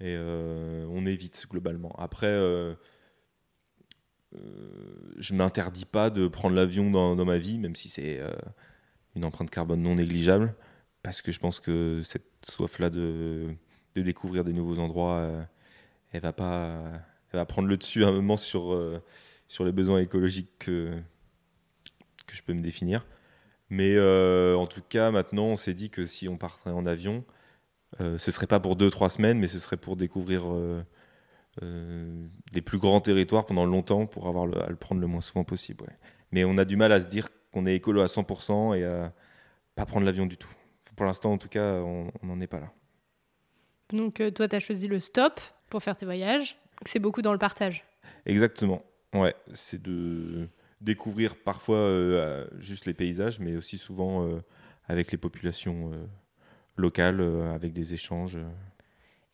et 0.00 0.14
euh, 0.16 0.86
on 0.90 1.06
évite 1.06 1.46
globalement. 1.50 1.94
Après, 1.98 2.26
euh, 2.26 2.74
euh, 4.34 5.12
je 5.16 5.34
m'interdis 5.34 5.86
pas 5.86 6.10
de 6.10 6.28
prendre 6.28 6.54
l'avion 6.54 6.90
dans, 6.90 7.24
ma 7.24 7.38
vie, 7.38 7.58
même 7.58 7.74
si 7.74 7.88
c'est 7.88 8.20
une 9.16 9.24
empreinte 9.24 9.50
carbone 9.50 9.82
non 9.82 9.96
négligeable, 9.96 10.54
parce 11.02 11.22
que 11.22 11.32
je 11.32 11.40
pense 11.40 11.60
que 11.60 12.02
cette 12.04 12.30
soif-là 12.48 12.90
de, 12.90 13.54
découvrir 13.96 14.44
des 14.44 14.52
nouveaux 14.52 14.78
endroits, 14.78 15.28
elle 16.12 16.20
va 16.20 16.34
pas, 16.34 16.82
elle 17.32 17.38
va 17.38 17.46
prendre 17.46 17.66
le 17.66 17.76
dessus 17.78 18.04
à 18.04 18.08
un 18.08 18.12
moment 18.12 18.36
sur 18.36 18.78
sur 19.48 19.64
les 19.64 19.72
besoins 19.72 20.00
écologiques 20.00 20.50
que, 20.58 21.00
que 22.26 22.34
je 22.34 22.42
peux 22.42 22.52
me 22.52 22.62
définir. 22.62 23.06
Mais 23.68 23.98
en 23.98 24.66
tout 24.66 24.82
cas, 24.88 25.10
maintenant, 25.10 25.46
on 25.46 25.56
s'est 25.56 25.74
dit 25.74 25.90
que 25.90 26.04
si 26.04 26.28
on 26.28 26.36
partait 26.36 26.70
en 26.70 26.86
avion, 26.86 27.24
ce 27.98 28.30
serait 28.30 28.46
pas 28.46 28.60
pour 28.60 28.76
2-3 28.76 29.08
semaines, 29.08 29.38
mais 29.38 29.48
ce 29.48 29.58
serait 29.58 29.76
pour 29.76 29.96
découvrir 29.96 30.44
des 31.60 32.60
plus 32.60 32.78
grands 32.78 33.00
territoires 33.00 33.46
pendant 33.46 33.66
longtemps 33.66 34.06
pour 34.06 34.28
avoir 34.28 34.44
à 34.62 34.68
le 34.68 34.76
prendre 34.76 35.00
le 35.00 35.06
moins 35.06 35.20
souvent 35.20 35.44
possible. 35.44 35.86
Mais 36.32 36.44
on 36.44 36.58
a 36.58 36.64
du 36.64 36.76
mal 36.76 36.92
à 36.92 37.00
se 37.00 37.06
dire 37.06 37.28
qu'on 37.52 37.66
est 37.66 37.74
écolo 37.74 38.02
à 38.02 38.06
100% 38.06 38.76
et 38.76 38.84
à 38.84 39.12
pas 39.74 39.86
prendre 39.86 40.06
l'avion 40.06 40.26
du 40.26 40.36
tout. 40.36 40.50
Pour 40.96 41.06
l'instant, 41.06 41.32
en 41.32 41.38
tout 41.38 41.48
cas, 41.48 41.80
on 41.80 42.10
n'en 42.22 42.40
est 42.40 42.46
pas 42.46 42.60
là. 42.60 42.72
Donc, 43.92 44.22
toi, 44.34 44.48
tu 44.48 44.56
as 44.56 44.60
choisi 44.60 44.88
le 44.88 45.00
stop 45.00 45.40
pour 45.70 45.82
faire 45.82 45.96
tes 45.96 46.06
voyages. 46.06 46.58
C'est 46.84 46.98
beaucoup 46.98 47.22
dans 47.22 47.32
le 47.32 47.38
partage. 47.38 47.84
Exactement. 48.26 48.82
Ouais, 49.14 49.34
c'est 49.54 49.80
de 49.80 50.48
découvrir 50.80 51.36
parfois 51.36 51.78
euh, 51.78 52.46
juste 52.58 52.86
les 52.86 52.94
paysages, 52.94 53.40
mais 53.40 53.56
aussi 53.56 53.78
souvent 53.78 54.26
euh, 54.26 54.42
avec 54.88 55.12
les 55.12 55.18
populations 55.18 55.92
euh, 55.92 56.06
locales, 56.76 57.20
avec 57.54 57.72
des 57.72 57.94
échanges. 57.94 58.38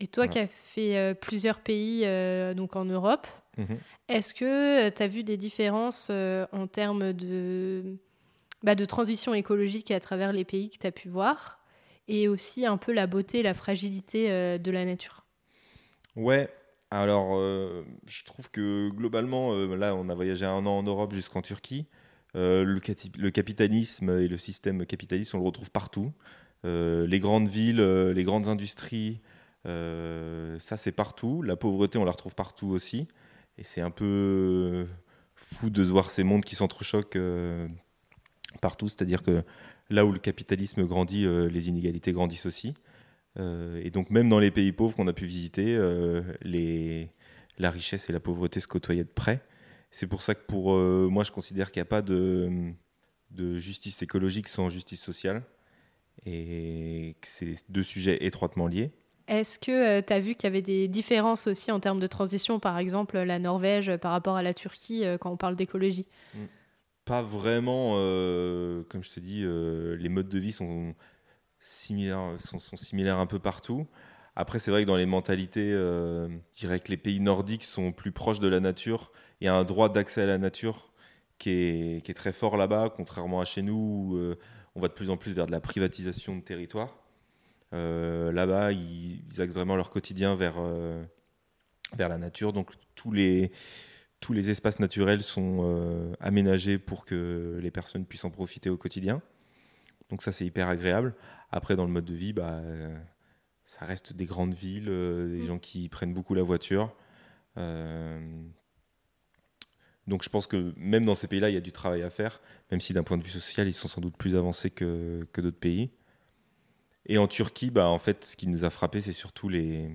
Et 0.01 0.07
toi 0.07 0.27
qui 0.27 0.39
as 0.39 0.47
fait 0.47 1.15
plusieurs 1.21 1.61
pays 1.61 2.05
donc 2.57 2.75
en 2.77 2.85
Europe, 2.85 3.27
mhm. 3.57 3.79
est-ce 4.09 4.35
que 4.35 4.89
tu 4.91 5.03
as 5.03 5.07
vu 5.07 5.23
des 5.23 5.37
différences 5.37 6.11
en 6.11 6.67
termes 6.67 7.13
de, 7.13 7.97
bah, 8.65 8.75
de 8.75 8.85
transition 8.85 9.33
écologique 9.35 9.91
à 9.93 10.01
travers 10.01 10.33
les 10.33 10.45
pays 10.45 10.71
que 10.71 10.79
tu 10.79 10.87
as 10.87 10.93
pu 10.93 11.09
voir 11.09 11.61
et 12.09 12.27
aussi 12.27 12.67
un 12.67 12.77
peu 12.77 12.93
la 12.93 13.07
beauté, 13.07 13.45
la 13.45 13.55
fragilité 13.55 14.59
de 14.59 14.71
la 14.73 14.85
nature? 14.85 15.25
Ouais, 16.17 16.49
alors, 17.01 17.39
euh, 17.39 17.85
je 18.07 18.23
trouve 18.25 18.51
que 18.51 18.91
globalement, 18.91 19.55
euh, 19.55 19.77
là, 19.77 19.95
on 19.95 20.11
a 20.11 20.15
voyagé 20.15 20.45
un 20.45 20.67
an 20.67 20.79
en 20.79 20.83
Europe 20.83 21.15
jusqu'en 21.15 21.41
Turquie. 21.41 21.87
Euh, 22.37 22.65
le, 22.65 23.31
capitalisme 23.31 24.11
et 24.11 24.29
le 24.29 24.37
système 24.37 24.85
capitaliste, 24.85 25.35
on 25.35 25.39
le 25.39 25.45
retrouve 25.45 25.71
partout. 25.71 26.13
les 26.65 27.21
grandes 27.21 27.49
villes, 27.49 27.81
les 27.81 28.25
grandes 28.25 28.49
industries, 28.49 29.21
ça 29.65 30.77
c'est 30.77 30.93
partout. 30.93 31.43
La 31.43 31.57
pauvreté, 31.57 31.99
on 31.99 32.05
la 32.05 32.11
retrouve 32.11 32.35
partout 32.35 32.69
aussi. 32.69 33.09
Et 33.59 33.65
c'est 33.65 33.81
un 33.81 33.91
peu 33.91 34.87
fou 35.35 35.71
de 35.71 35.83
voir 35.83 36.11
ces 36.11 36.25
mondes 36.25 36.45
qui 36.45 36.57
s'entrechoquent 36.57 37.19
partout. 38.61 38.89
C'est-à-dire 38.89 39.23
que 39.23 39.43
là 39.91 40.05
où 40.05 40.13
le 40.13 40.19
capitalisme 40.19 40.85
grandit, 40.85 41.27
les 41.27 41.69
inégalités 41.69 42.13
grandissent 42.13 42.47
aussi. 42.47 42.75
Euh, 43.39 43.81
et 43.83 43.91
donc 43.91 44.11
même 44.11 44.29
dans 44.29 44.39
les 44.39 44.51
pays 44.51 44.73
pauvres 44.73 44.95
qu'on 44.95 45.09
a 45.09 45.13
pu 45.13 45.27
visiter, 45.27 45.75
euh, 45.75 46.23
les, 46.43 47.11
la 47.59 47.71
richesse 47.71 48.11
et 48.11 48.13
la 48.13 48.21
pauvreté 48.21 48.61
se 48.61 48.67
côtoyaient 48.67 49.05
de 49.05 49.09
près. 49.09 49.43
C'est 49.91 50.07
pour 50.07 50.23
ça 50.23 50.35
que 50.35 50.45
pour 50.47 50.75
euh, 50.75 51.09
moi, 51.11 51.25
je 51.25 51.33
considère 51.33 51.71
qu'il 51.71 51.81
n'y 51.81 51.87
a 51.87 51.91
pas 51.91 52.03
de, 52.03 52.73
de, 53.31 53.57
justice 53.57 54.03
écologique 54.03 54.49
sans 54.49 54.69
justice 54.69 55.01
sociale 55.01 55.43
et 56.25 57.17
que 57.21 57.27
c'est 57.27 57.55
deux 57.69 57.83
sujets 57.83 58.25
étroitement 58.25 58.67
liés. 58.67 58.91
Est-ce 59.29 59.59
que 59.59 60.01
tu 60.01 60.13
as 60.13 60.21
vu 60.21 60.35
qu'il 60.35 60.45
y 60.45 60.47
avait 60.47 60.63
des 60.63 60.89
différences 60.89 61.47
aussi 61.47 61.71
en 61.71 61.81
termes 61.81 62.01
de 62.01 62.07
transition, 62.07 62.59
par 62.59 62.79
exemple 62.79 63.19
la 63.19 63.39
Norvège 63.39 63.97
par 63.99 64.13
rapport 64.13 64.37
à 64.37 64.43
la 64.43 64.53
Turquie 64.53 65.05
quand 65.21 65.31
on 65.31 65.37
parle 65.37 65.57
d'écologie? 65.57 66.07
Pas 67.05 67.23
vraiment, 67.23 67.93
comme 68.89 69.03
je 69.03 69.11
te 69.11 69.21
dis, 69.21 69.43
les 69.43 70.09
modes 70.09 70.29
de 70.29 70.39
vie 70.39 70.53
sont 70.53 70.95
similaires, 71.63 72.35
sont, 72.39 72.77
similaires 72.77 73.19
un 73.19 73.27
peu 73.27 73.39
partout. 73.39 73.87
Après, 74.35 74.59
c'est 74.59 74.71
vrai 74.71 74.83
que 74.83 74.87
dans 74.87 74.97
les 74.97 75.07
mentalités, 75.07 75.73
euh, 75.73 76.29
je 76.53 76.61
dirais 76.61 76.81
que 76.81 76.91
les 76.91 76.97
pays 76.97 77.21
nordiques 77.21 77.65
sont 77.65 77.93
plus 77.93 78.13
proches 78.13 78.41
de 78.41 78.49
la 78.49 78.61
nature. 78.61 79.13
Y 79.41 79.49
a 79.49 79.55
un 79.55 79.65
droit 79.65 79.89
d'accès 79.89 80.23
à 80.23 80.27
la 80.27 80.39
nature 80.39 80.93
qui 81.39 81.51
est, 81.51 82.15
très 82.15 82.33
fort 82.33 82.57
là-bas, 82.57 82.93
contrairement 82.95 83.41
à 83.41 83.45
chez 83.45 83.63
nous 83.63 83.75
où 83.75 84.17
euh, 84.17 84.39
on 84.75 84.81
va 84.81 84.89
de 84.89 84.93
plus 84.93 85.11
en 85.11 85.17
plus 85.17 85.33
vers 85.33 85.47
de 85.47 85.53
la 85.53 85.61
privatisation 85.61 86.37
de 86.37 86.41
territoire. 86.41 86.97
Euh, 87.75 88.33
là-bas, 88.33 88.73
ils, 88.73 89.23
axent 89.39 89.55
vraiment 89.55 89.77
leur 89.77 89.91
quotidien 89.91 90.35
vers, 90.35 90.55
la 91.99 92.19
nature. 92.19 92.53
Donc, 92.53 92.71
tous 92.95 93.13
les 93.13 93.51
espaces 94.51 94.79
naturels 94.79 95.23
sont 95.23 96.15
aménagés 96.21 96.79
pour 96.79 97.05
que 97.05 97.59
les 97.61 97.71
personnes 97.71 98.07
puissent 98.07 98.25
en 98.25 98.31
profiter 98.31 98.71
au 98.71 98.77
quotidien. 98.77 99.21
Donc, 100.11 100.23
ça, 100.23 100.31
c'est 100.31 100.47
hyper 100.47 100.69
agréable. 100.69 101.15
Après, 101.53 101.77
dans 101.77 101.85
le 101.85 101.91
mode 101.91 102.07
de 102.07 102.15
vie, 102.15 102.33
bah, 102.33 102.61
euh, 102.65 102.99
ça 103.67 103.85
reste 103.85 104.15
des 104.15 104.25
grandes 104.25 104.55
villes, 104.55 104.89
euh, 104.89 105.37
des 105.37 105.43
mm. 105.43 105.47
gens 105.47 105.59
qui 105.59 105.89
prennent 105.91 106.15
beaucoup 106.15 106.35
la 106.35 106.43
voiture. 106.43 106.95
Euh, 107.59 108.43
donc 110.07 110.25
je 110.25 110.31
pense 110.31 110.47
que 110.47 110.73
même 110.77 111.05
dans 111.05 111.15
ces 111.15 111.29
pays-là, 111.29 111.51
il 111.51 111.55
y 111.55 111.59
a 111.59 111.61
du 111.61 111.71
travail 111.71 112.03
à 112.03 112.11
faire, 112.11 112.41
même 112.71 112.81
si 112.81 112.95
d'un 112.95 113.03
point 113.05 113.19
de 113.19 113.23
vue 113.23 113.31
social, 113.31 113.69
ils 113.69 113.75
sont 113.75 113.87
sans 113.87 114.01
doute 114.01 114.17
plus 114.17 114.35
avancés 114.35 114.71
que, 114.71 115.29
que 115.33 115.43
d'autres 115.43 115.61
pays. 115.61 115.91
Et 117.07 117.19
en 117.19 117.29
Turquie, 117.29 117.71
bah, 117.71 117.89
en 117.89 117.99
fait, 117.99 118.25
ce 118.25 118.37
qui 118.37 118.49
nous 118.49 118.65
a 118.65 118.71
frappé, 118.71 119.01
c'est 119.01 119.13
surtout 119.13 119.49
les, 119.51 119.91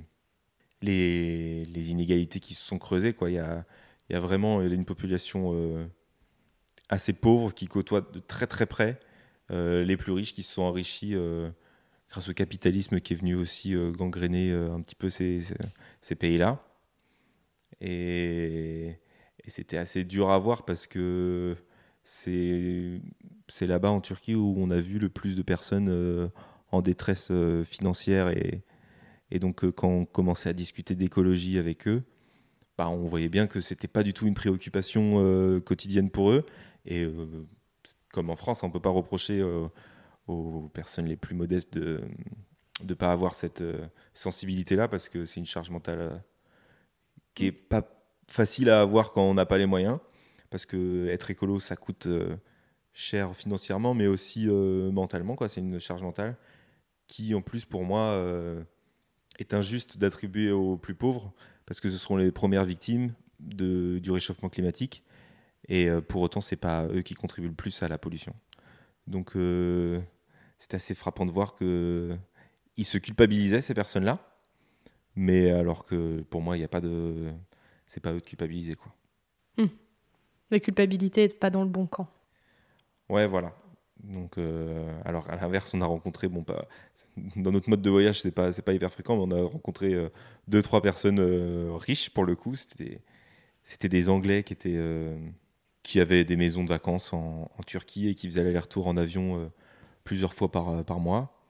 les, 0.82 1.66
les, 1.66 1.92
inégalités 1.92 2.40
qui 2.40 2.54
se 2.54 2.64
sont 2.64 2.78
creusées. 2.78 3.14
Quoi. 3.14 3.32
Il, 3.32 3.36
y 3.36 3.40
a, 3.40 3.66
il 4.10 4.14
y 4.14 4.16
a 4.16 4.20
vraiment 4.20 4.62
une 4.62 4.86
population 4.86 5.90
assez 6.90 7.14
pauvre 7.14 7.54
qui 7.54 7.68
côtoie 7.68 8.02
de 8.02 8.20
très 8.20 8.46
très 8.46 8.66
près 8.66 9.00
les 9.50 9.98
plus 9.98 10.12
riches 10.12 10.34
qui 10.34 10.44
se 10.44 10.54
sont 10.54 10.64
enrichis 10.64 11.16
euh, 11.16 11.50
grâce 12.10 12.30
au 12.30 12.34
capitalisme 12.34 13.00
qui 13.00 13.14
est 13.14 13.16
venu 13.16 13.36
aussi 13.36 13.76
euh, 13.76 13.92
gangréner 13.92 14.52
un 14.52 14.82
petit 14.82 14.96
peu 14.96 15.10
ces, 15.10 15.42
pays-là. 16.20 16.64
Et, 17.82 18.98
c'était 19.48 19.78
assez 19.78 20.04
dur 20.04 20.30
à 20.30 20.38
voir 20.38 20.66
parce 20.66 20.88
que 20.88 21.56
c'est 22.04 23.00
là-bas 23.62 23.90
en 23.90 24.02
Turquie 24.02 24.36
où 24.36 24.56
on 24.58 24.70
a 24.72 24.80
vu 24.82 25.00
le 25.00 25.08
plus 25.08 25.38
de 25.38 25.42
personnes 25.42 26.30
en 26.72 26.82
détresse 26.82 27.32
financière 27.64 28.28
et, 28.28 28.62
et 29.32 29.40
donc 29.40 29.70
quand 29.72 29.88
on 29.88 30.06
commençait 30.06 30.50
à 30.50 30.54
discuter 30.54 30.96
d'écologie 30.96 31.58
avec 31.60 31.88
eux, 31.88 32.04
bah, 32.78 32.90
on 32.90 33.06
voyait 33.06 33.30
bien 33.30 33.48
que 33.48 33.62
c'était 33.62 33.88
pas 33.88 34.04
du 34.04 34.14
tout 34.14 34.28
une 34.28 34.34
préoccupation 34.34 35.62
quotidienne 35.62 36.10
pour 36.10 36.32
eux. 36.32 36.46
Et 36.86 37.06
comme 38.18 38.32
en 38.32 38.36
France, 38.36 38.64
on 38.64 38.68
ne 38.70 38.74
peut 38.74 38.80
pas 38.80 38.90
reprocher 38.90 39.40
euh, 39.40 39.68
aux 40.26 40.72
personnes 40.74 41.06
les 41.06 41.16
plus 41.16 41.36
modestes 41.36 41.78
de 41.78 42.02
ne 42.84 42.94
pas 42.96 43.12
avoir 43.12 43.36
cette 43.36 43.62
euh, 43.62 43.86
sensibilité-là 44.16 44.88
parce 44.88 45.08
que 45.08 45.24
c'est 45.24 45.40
une 45.40 45.46
charge 45.46 45.70
mentale 45.70 46.00
euh, 46.00 46.18
qui 47.36 47.44
n'est 47.44 47.52
pas 47.52 47.88
facile 48.28 48.72
à 48.72 48.82
avoir 48.82 49.14
quand 49.14 49.22
on 49.22 49.36
n'a 49.36 49.46
pas 49.46 49.60
les 49.60 49.68
moyens. 49.68 50.00
Parce 50.50 50.66
que 50.66 51.08
être 51.10 51.30
écolo, 51.30 51.60
ça 51.60 51.76
coûte 51.76 52.08
cher 52.92 53.36
financièrement, 53.36 53.94
mais 53.94 54.08
aussi 54.08 54.48
mentalement. 54.48 55.36
C'est 55.48 55.60
une 55.60 55.78
charge 55.80 56.02
mentale 56.02 56.38
qui, 57.06 57.36
en 57.36 57.42
plus, 57.42 57.66
pour 57.66 57.84
moi, 57.84 58.18
est 59.40 59.54
injuste 59.54 59.98
d'attribuer 59.98 60.52
aux 60.52 60.78
plus 60.78 60.96
pauvres 60.96 61.34
parce 61.66 61.82
que 61.82 61.90
ce 61.90 61.98
seront 61.98 62.16
les 62.16 62.32
premières 62.32 62.64
victimes 62.64 63.14
de, 63.42 64.00
du 64.00 64.10
réchauffement 64.10 64.48
climatique 64.48 65.04
et 65.70 65.90
euh, 65.90 66.02
pour 66.02 66.22
autant, 66.22 66.42
c'est 66.42 66.56
pas 66.56 66.88
eux 66.88 67.02
qui 67.02 67.14
contribuent 67.14 67.50
le 67.50 67.54
plus 67.54 67.84
à 67.84 67.88
la 67.88 67.98
pollution. 67.98 68.34
Donc, 69.06 69.36
euh, 69.36 70.02
c'est 70.60 70.74
assez 70.74 70.96
frappant 70.96 71.26
de 71.26 71.32
voir 71.32 71.56
que 71.56 72.18
ils 72.78 72.86
se 72.86 72.98
culpabilisaient 72.98 73.62
ces 73.62 73.74
personnes-là, 73.74 74.20
mais 75.16 75.50
alors 75.50 75.86
que 75.86 76.22
pour 76.30 76.42
moi, 76.42 76.56
il 76.56 76.60
n'y 76.60 76.66
a 76.66 76.70
pas 76.70 76.82
de, 76.82 77.32
c'est 77.86 78.02
pas 78.02 78.12
eux 78.12 78.20
de 78.20 78.26
culpabiliser 78.26 78.76
quoi. 78.76 78.94
Hum. 79.58 79.70
La 80.52 80.60
culpabilité 80.60 81.28
n'est 81.28 81.34
pas 81.34 81.50
dans 81.50 81.64
le 81.64 81.70
bon 81.70 81.88
camp. 81.88 82.08
Ouais, 83.10 83.28
voilà. 83.28 83.54
Donc, 84.04 84.38
euh, 84.38 84.94
alors 85.06 85.30
à 85.30 85.36
l'inverse, 85.38 85.74
on 85.74 85.82
a 85.82 85.86
rencontré, 85.86 86.28
bon, 86.28 86.44
pas, 86.44 86.68
dans 87.36 87.52
notre 87.52 87.70
mode 87.70 87.82
de 87.82 87.90
voyage, 87.90 88.22
c'est 88.22 88.32
pas, 88.32 88.52
c'est 88.52 88.62
pas 88.62 88.74
hyper 88.74 88.92
fréquent, 88.92 89.18
mais 89.18 89.34
on 89.34 89.38
a 89.38 89.48
rencontré 89.48 89.96
deux, 90.48 90.62
trois 90.62 90.82
personnes 90.82 91.20
riches 91.76 92.12
pour 92.12 92.24
le 92.24 92.36
coup. 92.36 92.56
C'était, 92.56 93.02
c'était 93.64 93.90
des 93.90 94.08
Anglais 94.08 94.44
qui 94.44 94.54
étaient 94.54 94.78
qui 95.88 96.02
avaient 96.02 96.26
des 96.26 96.36
maisons 96.36 96.66
de 96.66 96.70
vacances 96.70 97.14
en, 97.14 97.50
Turquie 97.66 98.10
et 98.10 98.16
qui 98.16 98.28
faisaient 98.28 98.44
l'aller-retour 98.44 98.88
en 98.88 98.98
avion 98.98 99.40
euh, 99.40 99.48
plusieurs 100.04 100.34
fois 100.34 100.52
par, 100.52 100.68
euh, 100.68 100.84
par 100.84 101.00
mois. 101.00 101.42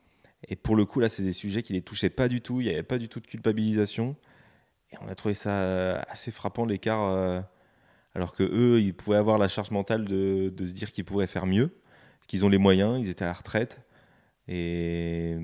Et 0.48 0.56
pour 0.56 0.76
le 0.76 0.86
coup, 0.86 1.00
là, 1.00 1.10
c'est 1.10 1.24
des 1.24 1.32
sujets 1.32 1.64
qui 1.64 1.74
les 1.74 1.82
touchaient 1.82 2.12
pas 2.12 2.28
du 2.28 2.40
tout. 2.40 2.62
Il 2.62 2.66
n'y 2.66 2.70
avait 2.70 2.84
pas 2.84 3.00
du 3.00 3.10
tout 3.10 3.20
de 3.20 3.26
culpabilisation. 3.26 4.16
Et 4.92 4.96
on 5.02 5.08
a 5.08 5.16
trouvé 5.16 5.34
ça 5.34 5.50
euh, 5.50 6.00
assez 6.08 6.30
frappant, 6.30 6.66
l'écart. 6.66 7.44
alors 8.14 8.36
que 8.36 8.44
eux, 8.44 8.80
ils 8.80 8.94
pouvaient 8.94 9.18
avoir 9.18 9.40
la 9.40 9.48
charge 9.48 9.72
mentale 9.72 10.06
de, 10.06 10.54
se 10.56 10.72
dire 10.72 10.92
qu'ils 10.92 11.06
pourraient 11.06 11.26
faire 11.26 11.48
mieux, 11.48 11.72
qu'ils 12.28 12.46
ont 12.46 12.50
les 12.50 12.60
moyens, 12.60 13.02
ils 13.02 13.10
étaient 13.10 13.26
à 13.26 13.30
la 13.30 13.34
retraite. 13.34 13.82
Et, 14.48 15.36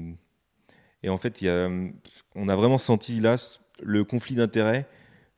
et 1.01 1.09
en 1.09 1.17
fait, 1.17 1.41
y 1.41 1.49
a, 1.49 1.67
on 2.35 2.47
a 2.47 2.55
vraiment 2.55 2.77
senti 2.77 3.19
là 3.19 3.37
le 3.81 4.03
conflit 4.03 4.35
d'intérêts 4.35 4.87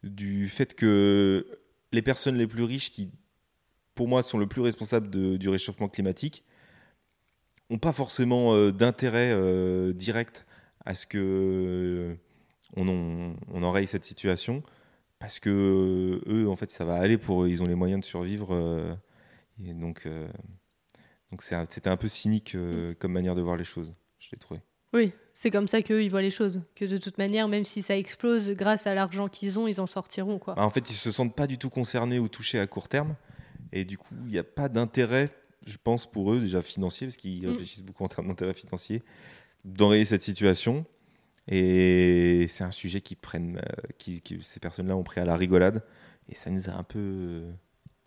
du 0.03 0.49
fait 0.49 0.75
que 0.75 1.47
les 1.93 2.01
personnes 2.01 2.35
les 2.35 2.47
plus 2.47 2.63
riches 2.63 2.91
qui 2.91 3.11
pour 3.95 4.07
moi, 4.07 4.21
sont 4.21 4.37
le 4.37 4.47
plus 4.47 4.61
responsables 4.61 5.09
du 5.09 5.49
réchauffement 5.49 5.87
climatique, 5.87 6.43
n'ont 7.69 7.79
pas 7.79 7.93
forcément 7.93 8.53
euh, 8.53 8.71
d'intérêt 8.71 9.31
euh, 9.31 9.93
direct 9.93 10.45
à 10.85 10.93
ce 10.93 11.07
que 11.07 11.17
euh, 11.17 12.15
on, 12.75 13.63
enraye 13.63 13.87
cette 13.87 14.05
situation, 14.05 14.61
parce 15.17 15.39
que 15.39 16.21
eux, 16.27 16.47
en 16.47 16.55
fait, 16.55 16.69
ça 16.69 16.85
va 16.85 16.95
aller 16.95 17.17
pour 17.17 17.43
eux, 17.43 17.49
ils 17.49 17.63
ont 17.63 17.67
les 17.67 17.75
moyens 17.75 18.01
de 18.01 18.05
survivre. 18.05 18.97
et 19.63 19.73
donc, 19.73 20.07
Donc 21.31 21.41
c'était 21.41 21.89
un 21.89 21.97
peu 21.97 22.07
cynique 22.07 22.55
comme 22.99 23.13
manière 23.13 23.33
de 23.33 23.41
voir 23.41 23.55
les 23.55 23.63
choses, 23.63 23.95
je 24.19 24.29
l'ai 24.31 24.37
trouvé. 24.37 24.59
Oui, 24.93 25.11
c'est 25.33 25.49
comme 25.49 25.67
ça 25.67 25.81
qu'eux, 25.81 26.03
ils 26.03 26.09
voient 26.09 26.21
les 26.21 26.31
choses. 26.31 26.61
Que 26.75 26.85
de 26.85 26.97
toute 26.97 27.17
manière, 27.17 27.47
même 27.47 27.65
si 27.65 27.81
ça 27.81 27.97
explose, 27.97 28.51
grâce 28.51 28.87
à 28.87 28.93
l'argent 28.93 29.27
qu'ils 29.27 29.57
ont, 29.59 29.67
ils 29.67 29.81
en 29.81 29.87
sortiront. 29.87 30.37
Quoi. 30.37 30.55
Bah, 30.55 30.65
en 30.65 30.69
fait, 30.69 30.89
ils 30.89 30.95
se 30.95 31.11
sentent 31.11 31.35
pas 31.35 31.47
du 31.47 31.57
tout 31.57 31.69
concernés 31.69 32.19
ou 32.19 32.29
touchés 32.29 32.59
à 32.59 32.67
court 32.67 32.87
terme. 32.87 33.15
Et 33.71 33.85
du 33.85 33.97
coup, 33.97 34.15
il 34.25 34.31
n'y 34.31 34.37
a 34.37 34.43
pas 34.43 34.69
d'intérêt, 34.69 35.29
je 35.65 35.77
pense, 35.83 36.09
pour 36.09 36.33
eux, 36.33 36.39
déjà 36.39 36.61
financier, 36.61 37.07
parce 37.07 37.17
qu'ils 37.17 37.43
mm. 37.43 37.49
réfléchissent 37.49 37.83
beaucoup 37.83 38.03
en 38.03 38.07
termes 38.07 38.27
d'intérêt 38.27 38.53
financier, 38.53 39.03
d'enrayer 39.63 40.05
cette 40.05 40.23
situation. 40.23 40.85
Et 41.47 42.47
c'est 42.49 42.63
un 42.63 42.71
sujet 42.71 43.01
qui 43.01 43.15
prennent, 43.15 43.57
euh, 43.57 43.87
qui, 43.97 44.21
ces 44.41 44.59
personnes-là 44.59 44.95
ont 44.95 45.03
pris 45.03 45.21
à 45.21 45.25
la 45.25 45.35
rigolade. 45.35 45.83
Et 46.29 46.35
ça 46.35 46.49
nous 46.49 46.69
a 46.69 46.73
un 46.73 46.83
peu, 46.83 47.43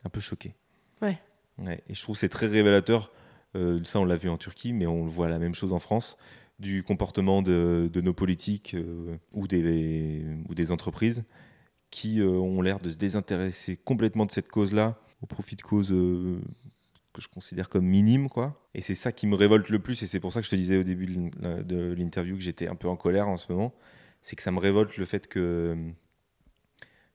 un 0.05 0.09
peu 0.09 0.21
choqués. 0.21 0.55
Ouais. 1.03 1.19
ouais. 1.59 1.83
Et 1.89 1.95
je 1.95 2.03
trouve 2.03 2.17
que 2.17 2.21
c'est 2.21 2.29
très 2.29 2.47
révélateur. 2.47 3.13
Euh, 3.55 3.83
ça, 3.85 4.01
on 4.01 4.05
l'a 4.05 4.17
vu 4.17 4.29
en 4.29 4.39
Turquie, 4.39 4.73
mais 4.73 4.87
on 4.87 5.05
le 5.05 5.11
voit 5.11 5.29
la 5.29 5.39
même 5.39 5.55
chose 5.55 5.73
en 5.73 5.79
France 5.79 6.17
du 6.59 6.83
comportement 6.83 7.41
de, 7.43 7.91
nos 7.95 8.13
politiques 8.13 8.75
euh, 8.75 9.17
ou, 9.33 9.47
des, 9.47 10.25
ou 10.49 10.55
des 10.55 10.73
entreprises 10.73 11.25
qui 11.91 12.21
euh, 12.21 12.29
ont 12.29 12.61
l'air 12.61 12.79
de 12.79 12.91
se 12.91 12.97
désintéresser 12.97 13.77
complètement 13.77 14.27
de 14.27 14.31
cette 14.31 14.49
cause-là 14.49 14.99
au 15.23 15.27
profit 15.27 15.57
de 15.57 15.63
causes 15.63 15.93
euh, 15.93 16.41
que 17.13 17.21
je 17.21 17.29
considère 17.29 17.69
comme 17.69 17.85
minimes. 17.85 18.29
Quoi. 18.29 18.69
Et 18.75 18.81
c'est 18.81 18.95
ça 18.95 19.13
qui 19.13 19.27
me 19.27 19.35
révolte 19.35 19.69
le 19.69 19.79
plus, 19.79 20.03
et 20.03 20.07
c'est 20.07 20.21
pour 20.21 20.33
ça 20.33 20.41
que 20.41 20.47
je 20.47 20.51
te 20.51 20.57
disais 20.57 20.77
au 20.77 20.85
début 20.85 21.07
de 21.07 21.95
l'interview 21.97 22.37
que 22.37 22.43
j'étais 22.43 22.69
un 22.69 22.77
peu 22.77 22.89
en 22.89 22.97
colère 22.97 23.29
en 23.29 23.37
ce 23.37 23.53
moment, 23.53 23.75
c'est 24.23 24.37
que 24.37 24.43
ça 24.43 24.51
me 24.51 24.59
révolte 24.59 24.97
le 24.97 25.05
fait 25.05 25.29
que 25.29 25.93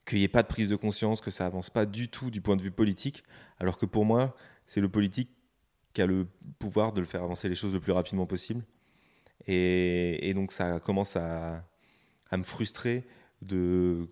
qu'il 0.05 0.17
n'y 0.17 0.25
ait 0.25 0.29
pas 0.29 0.43
de 0.43 0.48
prise 0.48 0.67
de 0.67 0.75
conscience, 0.75 1.22
que 1.22 1.31
ça 1.31 1.45
avance 1.45 1.69
pas 1.69 1.86
du 1.86 2.10
tout 2.10 2.29
du 2.29 2.41
point 2.41 2.57
de 2.57 2.62
vue 2.62 2.72
politique, 2.72 3.24
alors 3.60 3.77
que 3.77 3.86
pour 3.86 4.05
moi, 4.05 4.36
c'est 4.65 4.81
le 4.81 4.89
politique 4.89 5.29
qui 5.93 6.01
a 6.01 6.05
le 6.05 6.27
pouvoir 6.60 6.93
de 6.93 7.00
le 7.00 7.05
faire 7.05 7.24
avancer 7.24 7.48
les 7.48 7.55
choses 7.55 7.74
le 7.74 7.79
plus 7.79 7.91
rapidement 7.91 8.25
possible. 8.25 8.63
Et, 9.48 10.33
donc 10.33 10.51
ça 10.51 10.79
commence 10.79 11.15
à, 11.15 11.63
me 12.31 12.43
frustrer 12.43 13.05
de 13.41 14.10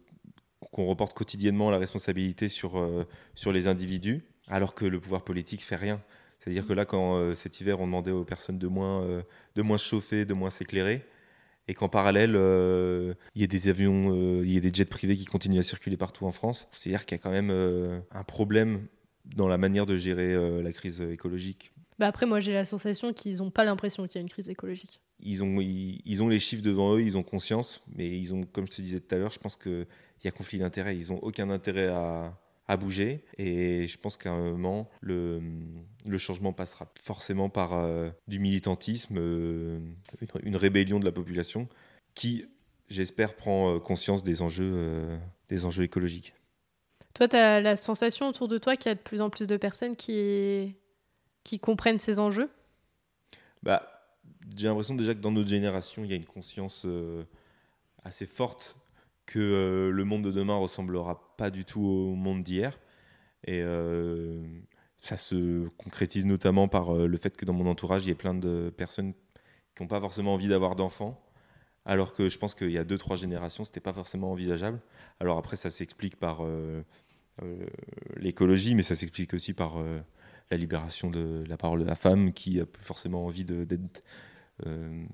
qu'on 0.71 0.85
reporte 0.85 1.13
quotidiennement 1.13 1.71
la 1.71 1.77
responsabilité 1.77 2.47
sur, 2.47 2.77
euh, 2.77 3.07
sur 3.35 3.51
les 3.51 3.67
individus, 3.67 4.23
alors 4.47 4.75
que 4.75 4.85
le 4.85 4.99
pouvoir 4.99 5.23
politique 5.23 5.63
fait 5.63 5.75
rien. 5.75 6.01
C'est-à-dire 6.39 6.65
que 6.65 6.73
là, 6.73 6.85
quand 6.85 7.15
euh, 7.15 7.33
cet 7.33 7.59
hiver, 7.61 7.79
on 7.79 7.85
demandait 7.85 8.11
aux 8.11 8.23
personnes 8.23 8.57
de 8.57 8.67
moins, 8.67 9.03
euh, 9.03 9.21
de 9.55 9.61
moins 9.61 9.77
se 9.77 9.87
chauffer, 9.87 10.25
de 10.25 10.33
moins 10.33 10.49
s'éclairer, 10.49 11.05
et 11.67 11.73
qu'en 11.73 11.89
parallèle, 11.89 12.31
il 13.35 13.41
y 13.41 13.43
a 13.43 13.47
des 13.47 13.69
avions, 13.69 14.41
il 14.41 14.51
y 14.51 14.57
a 14.57 14.59
des 14.59 14.73
jets 14.73 14.83
privés 14.83 15.15
qui 15.15 15.25
continuent 15.25 15.59
à 15.59 15.63
circuler 15.63 15.95
partout 15.95 16.25
en 16.25 16.31
France, 16.31 16.67
c'est-à-dire 16.71 17.05
qu'il 17.05 17.17
y 17.17 17.21
a 17.21 17.23
quand 17.23 17.31
même 17.31 17.51
un 18.11 18.23
problème 18.23 18.87
dans 19.25 19.47
la 19.47 19.59
manière 19.59 19.85
de 19.85 19.95
gérer 19.95 20.61
la 20.61 20.71
crise 20.73 21.01
écologique. 21.01 21.71
Bah 21.99 22.07
après, 22.07 22.25
moi, 22.25 22.39
j'ai 22.39 22.51
la 22.51 22.65
sensation 22.65 23.13
qu'ils 23.13 23.37
n'ont 23.37 23.51
pas 23.51 23.63
l'impression 23.63 24.07
qu'il 24.07 24.15
y 24.15 24.17
a 24.17 24.21
une 24.21 24.29
crise 24.29 24.49
écologique 24.49 24.99
ils 25.23 25.43
ont, 25.43 25.59
ils, 25.61 26.23
ont 26.23 26.27
les 26.27 26.39
chiffres 26.39 26.63
devant 26.63 26.95
eux, 26.95 27.01
ils 27.01 27.17
ont 27.17 27.23
conscience, 27.23 27.83
mais 27.95 28.07
ils 28.07 28.33
ont, 28.33 28.41
comme 28.43 28.65
je 28.67 28.75
te 28.75 28.81
disais 28.81 28.99
tout 28.99 29.15
à 29.15 29.17
l'heure, 29.17 29.31
je 29.31 29.39
pense 29.39 29.55
qu'il 30.21 30.29
y 30.29 30.33
a 30.33 30.37
conflit 30.37 30.59
d'intérêts. 30.59 30.95
Ils 30.95 31.11
n'ont 31.11 31.19
aucun 31.19 31.49
intérêt 31.49 31.87
à, 31.87 32.37
à, 32.67 32.77
bouger. 32.77 33.25
Et 33.39 33.87
je 33.87 33.97
pense 33.97 34.17
qu'à 34.17 34.29
un 34.29 34.51
moment, 34.51 34.89
le, 35.01 35.41
le, 36.05 36.17
changement 36.19 36.53
passera 36.53 36.91
forcément 37.01 37.49
par 37.49 37.73
euh, 37.73 38.11
du 38.27 38.39
militantisme, 38.39 39.15
euh, 39.17 39.79
une, 40.43 40.55
rébellion 40.55 40.99
de 40.99 41.05
la 41.05 41.11
population 41.11 41.67
qui, 42.13 42.45
j'espère, 42.87 43.35
prend 43.35 43.75
euh, 43.75 43.79
conscience 43.79 44.21
des 44.21 44.43
enjeux, 44.43 45.19
des 45.49 45.65
enjeux 45.65 45.83
écologiques. 45.83 46.35
Toi, 47.15 47.27
tu 47.27 47.35
as 47.35 47.59
la 47.59 47.75
sensation 47.75 48.27
autour 48.27 48.47
de 48.47 48.59
toi 48.59 48.75
qu'il 48.75 48.89
y 48.89 48.91
a 48.91 48.95
de 48.95 49.01
plus 49.01 49.21
en 49.21 49.31
plus 49.31 49.47
de 49.47 49.57
personnes 49.57 49.95
qui, 49.95 50.75
qui 51.43 51.59
comprennent 51.59 51.99
ces 51.99 52.19
enjeux? 52.19 52.49
Bah, 53.63 54.05
j'ai 54.55 54.67
l'impression 54.67 54.93
déjà 54.95 55.15
que 55.15 55.19
dans 55.19 55.31
notre 55.31 55.49
génération, 55.49 56.03
il 56.05 56.11
y 56.11 56.13
a 56.13 56.15
une 56.15 56.25
conscience 56.25 56.85
assez 58.03 58.25
forte 58.25 58.77
que 59.25 59.39
euh, 59.39 59.91
le 59.91 60.03
monde 60.03 60.23
de 60.23 60.31
demain 60.31 60.55
ressemblera 60.55 61.35
pas 61.37 61.49
du 61.49 61.65
tout 61.65 61.81
au 61.81 62.15
monde 62.15 62.43
d'hier. 62.43 62.79
Et 63.45 63.61
euh, 63.61 64.41
ça 64.99 65.17
se 65.17 65.67
concrétise 65.77 66.25
notamment 66.25 66.67
par 66.67 66.93
le 66.93 67.17
fait 67.17 67.35
que 67.35 67.45
dans 67.45 67.53
mon 67.53 67.67
entourage, 67.67 68.05
il 68.05 68.09
y 68.09 68.11
a 68.11 68.15
plein 68.15 68.35
de 68.35 68.71
personnes 68.75 69.13
qui 69.75 69.81
n'ont 69.81 69.87
pas 69.87 69.99
forcément 69.99 70.33
envie 70.33 70.47
d'avoir 70.47 70.75
d'enfants. 70.75 71.23
Alors 71.85 72.13
que 72.13 72.29
je 72.29 72.37
pense 72.37 72.53
qu'il 72.53 72.71
y 72.71 72.77
a 72.77 72.83
deux, 72.83 72.99
trois 72.99 73.15
générations, 73.15 73.63
c'était 73.63 73.79
pas 73.79 73.93
forcément 73.93 74.31
envisageable. 74.31 74.79
Alors 75.19 75.39
après, 75.39 75.55
ça 75.55 75.71
s'explique 75.71 76.17
par 76.17 76.45
l'écologie, 78.17 78.75
mais 78.75 78.83
ça 78.83 78.93
s'explique 78.93 79.33
aussi 79.33 79.53
par 79.53 79.79
la 80.51 80.57
libération 80.57 81.09
de 81.09 81.43
la 81.47 81.57
parole 81.57 81.79
de 81.79 81.85
la 81.85 81.95
femme 81.95 82.33
qui 82.33 82.59
a 82.59 82.67
plus 82.67 82.83
forcément 82.83 83.25
envie 83.25 83.45
d'être 83.45 84.03
euh, 84.67 85.05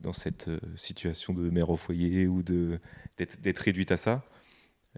dans 0.00 0.12
cette 0.12 0.48
euh, 0.48 0.58
situation 0.76 1.32
de 1.32 1.48
mère 1.50 1.70
au 1.70 1.76
foyer 1.76 2.26
ou 2.26 2.42
d'être 2.42 3.58
réduite 3.58 3.92
à 3.92 3.96
ça. 3.96 4.24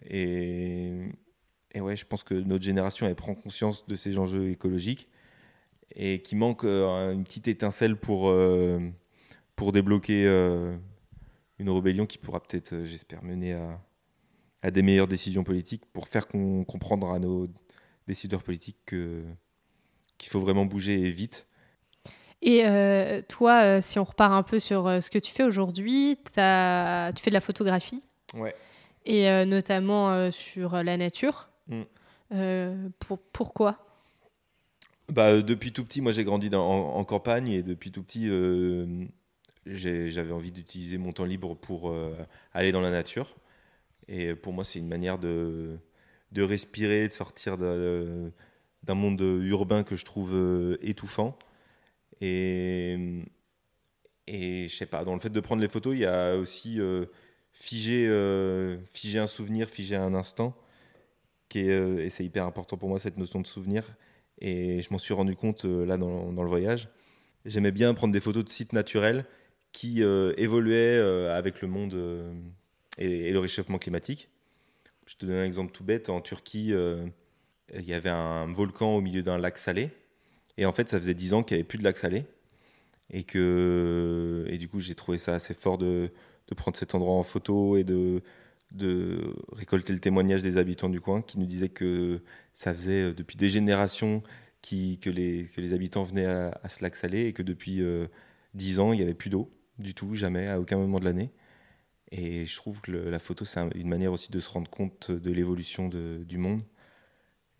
Et, 0.09 0.93
et, 1.73 1.81
ouais, 1.81 1.97
je 1.97 2.07
pense 2.07 2.23
que 2.23 2.35
notre 2.35 2.65
génération, 2.65 3.07
elle 3.07 3.15
prend 3.15 3.35
conscience 3.35 3.87
de 3.87 3.95
ces 3.95 4.19
enjeux 4.19 4.51
écologiques 4.51 5.09
et 5.95 6.23
qu'il 6.23 6.39
manque 6.39 6.65
euh, 6.65 7.13
une 7.13 7.25
petite 7.25 7.49
étincelle 7.49 7.97
pour, 7.97 8.33
pour 9.57 9.73
débloquer 9.73 10.27
une 11.59 11.71
rébellion 11.71 12.07
qui 12.07 12.19
pourra 12.19 12.41
peut-être, 12.41 12.85
j'espère, 12.85 13.23
mener 13.23 13.53
à, 14.63 14.71
des 14.71 14.83
meilleures 14.83 15.09
décisions 15.09 15.45
politiques 15.45 15.85
pour 15.93 16.09
faire 16.09 16.27
comprendre 16.29 17.11
à 17.11 17.19
nos 17.19 17.49
décideurs 18.07 18.43
politiques 18.43 18.79
qu'il 18.87 20.29
faut 20.29 20.41
vraiment 20.41 20.65
bouger 20.65 21.11
vite 21.11 21.47
et 22.43 22.67
euh, 22.67 23.23
toi, 23.29 23.63
euh, 23.63 23.81
si 23.81 24.01
on 24.01 24.05
repart 24.05 24.33
un 24.33 24.43
peu 24.43 24.59
sur 24.59 24.89
euh, 24.89 25.01
ce 25.01 25.11
que 25.11 25.19
tu 25.19 25.33
fais 25.33 25.45
aujourd'hui, 25.45 26.19
tu 26.25 26.33
fais 26.35 27.31
de 27.31 27.35
la 27.35 27.41
photographie. 27.41 28.03
Ouais. 28.35 28.55
Et 29.07 29.27
notamment 29.47 30.31
sur 30.31 30.81
la 30.83 30.97
nature. 30.97 31.49
Mm. 31.67 31.83
pour, 33.01 33.19
pourquoi? 33.19 33.85
Bah, 35.09 35.43
Depuis 35.43 35.73
tout 35.73 35.85
petit, 35.85 36.01
moi 36.01 36.13
j'ai 36.13 36.23
grandi 36.23 36.51
dans, 36.51 36.95
en, 36.95 37.05
campagne 37.05 37.49
et 37.49 37.63
depuis 37.65 37.91
tout 37.91 38.05
petit, 38.05 38.29
j'avais 39.67 40.31
envie 40.31 40.53
d'utiliser 40.53 40.99
mon 40.99 41.11
temps 41.11 41.25
libre 41.25 41.57
pour 41.57 41.93
aller 42.55 42.71
dans 42.71 42.81
la 42.81 42.93
nature. 42.93 43.35
Et 44.07 44.37
pour 44.37 44.53
moi, 44.53 44.65
c'est 44.65 44.79
une 44.79 44.89
manière 44.89 45.19
de, 45.19 45.79
de 46.31 46.43
respirer, 46.43 47.09
de 47.09 47.13
sortir 47.13 47.59
d'un 47.59 48.95
monde 48.95 49.21
urbain 49.21 49.83
que 49.83 49.97
je 49.97 50.05
trouve 50.05 50.79
étouffant. 50.81 51.37
Et, 52.23 52.97
et 54.29 54.69
je 54.69 54.75
sais 54.75 54.87
pas, 54.87 55.05
dans 55.05 55.15
le 55.15 55.21
fait 55.21 55.31
de 55.31 55.41
prendre 55.41 55.61
les 55.61 55.69
photos, 55.69 55.95
il 55.95 56.01
y 56.01 56.07
a 56.07 56.37
aussi 56.37 56.81
euh, 56.81 57.07
figer, 57.53 58.07
euh, 58.09 58.79
figer 58.93 59.19
un 59.19 59.27
souvenir, 59.27 59.69
figer 59.69 59.97
un 59.97 60.15
instant. 60.15 60.57
Euh, 61.57 61.99
et 61.99 62.09
c'est 62.09 62.25
hyper 62.25 62.47
important 62.47 62.77
pour 62.77 62.89
moi, 62.89 62.99
cette 62.99 63.19
notion 63.19 63.41
de 63.41 63.47
souvenir. 63.47 63.97
Et 64.39 64.81
je 64.83 64.89
m'en 64.93 64.99
suis 64.99 65.15
rendu 65.15 65.35
compte 65.35 65.65
là 65.65 65.97
dans, 65.97 66.31
le 66.31 66.49
voyage. 66.49 66.89
J'aimais 67.45 67.73
bien 67.73 67.93
prendre 67.93 68.13
des 68.13 68.21
photos 68.21 68.45
de 68.45 68.49
sites 68.49 68.73
naturels 68.73 69.27
qui 69.73 70.03
évoluaient 70.03 70.99
avec 71.31 71.61
le 71.61 71.69
monde 71.69 71.95
et, 72.99 73.31
le 73.31 73.39
réchauffement 73.39 73.79
climatique. 73.79 74.29
Je 75.07 75.17
te 75.17 75.27
donne 75.27 75.37
un 75.37 75.45
exemple 75.45 75.73
tout 75.73 75.85
bête. 75.85 76.09
En 76.09 76.21
Turquie, 76.21 76.73
il 76.73 77.85
y 77.85 77.95
avait 77.95 78.11
un 78.11 78.51
volcan 78.51 78.97
au 78.97 79.01
milieu 79.01 79.23
d'un 79.23 79.39
lac 79.39 79.59
salé. 79.59 79.91
Et 80.59 80.67
en 80.67 80.73
fait, 80.73 80.89
ça 80.89 80.99
faisait 80.99 81.15
10 81.15 81.35
ans 81.35 81.43
qu'il 81.43 81.57
n'y 81.57 81.61
avait 81.61 81.69
plus 81.69 81.79
de 81.79 81.85
lac 81.85 81.97
salé. 81.97 82.25
Et, 83.11 83.25
que, 83.25 84.47
et 84.49 84.59
du 84.59 84.69
coup, 84.69 84.81
j'ai 84.81 84.95
trouvé 84.95 85.19
ça 85.19 85.35
assez 85.35 85.55
fort 85.55 85.79
de, 85.79 86.11
prendre 86.57 86.77
cet 86.77 86.95
endroit 86.95 87.15
en 87.15 87.23
photo 87.23 87.77
et 87.77 87.85
de, 87.85 88.23
récolter 89.53 89.93
le 89.93 89.99
témoignage 89.99 90.43
des 90.43 90.57
habitants 90.57 90.89
du 90.89 91.01
coin 91.01 91.23
qui 91.23 91.39
nous 91.39 91.47
disaient 91.47 91.69
que 91.69 92.23
ça 92.55 92.73
faisait 92.73 93.03
euh, 93.03 93.15
depuis 93.15 93.37
des 93.37 93.51
générations 93.51 94.23
que, 94.63 95.11
les, 95.11 95.73
habitants 95.75 96.05
venaient 96.05 96.27
à, 96.27 96.69
ce 96.69 96.83
lac 96.83 96.97
salé 96.97 97.27
et 97.27 97.33
que 97.33 97.43
depuis 97.43 97.83
euh, 97.83 98.07
10 98.55 98.81
ans, 98.81 98.93
il 98.93 98.97
n'y 98.97 99.03
avait 99.03 99.15
plus 99.15 99.31
d'eau 99.31 99.51
du 99.79 99.95
tout, 99.95 100.15
jamais, 100.15 100.49
à 100.49 100.61
aucun 100.61 100.79
moment 100.79 101.01
de 101.01 101.05
l'année. 101.05 101.33
Et 102.13 102.47
je 102.47 102.57
trouve 102.57 102.81
que 102.83 102.93
la 102.93 103.19
photo, 103.19 103.45
c'est 103.45 103.61
une 103.75 103.89
manière 103.89 104.13
aussi 104.13 104.31
de 104.31 104.41
se 104.41 104.51
rendre 104.51 104.71
compte 104.71 105.11
de 105.11 105.33
l'évolution 105.33 105.89
du 105.89 106.39
monde. 106.39 106.63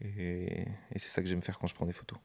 Et 0.01 0.67
c'est 0.93 1.09
ça 1.09 1.23
que 1.23 1.29
j'aime 1.29 1.43
faire 1.43 1.59
quand 1.59 1.67
je 1.67 1.75
prends 1.75 1.87
des 1.87 1.93
photos. 1.93 2.19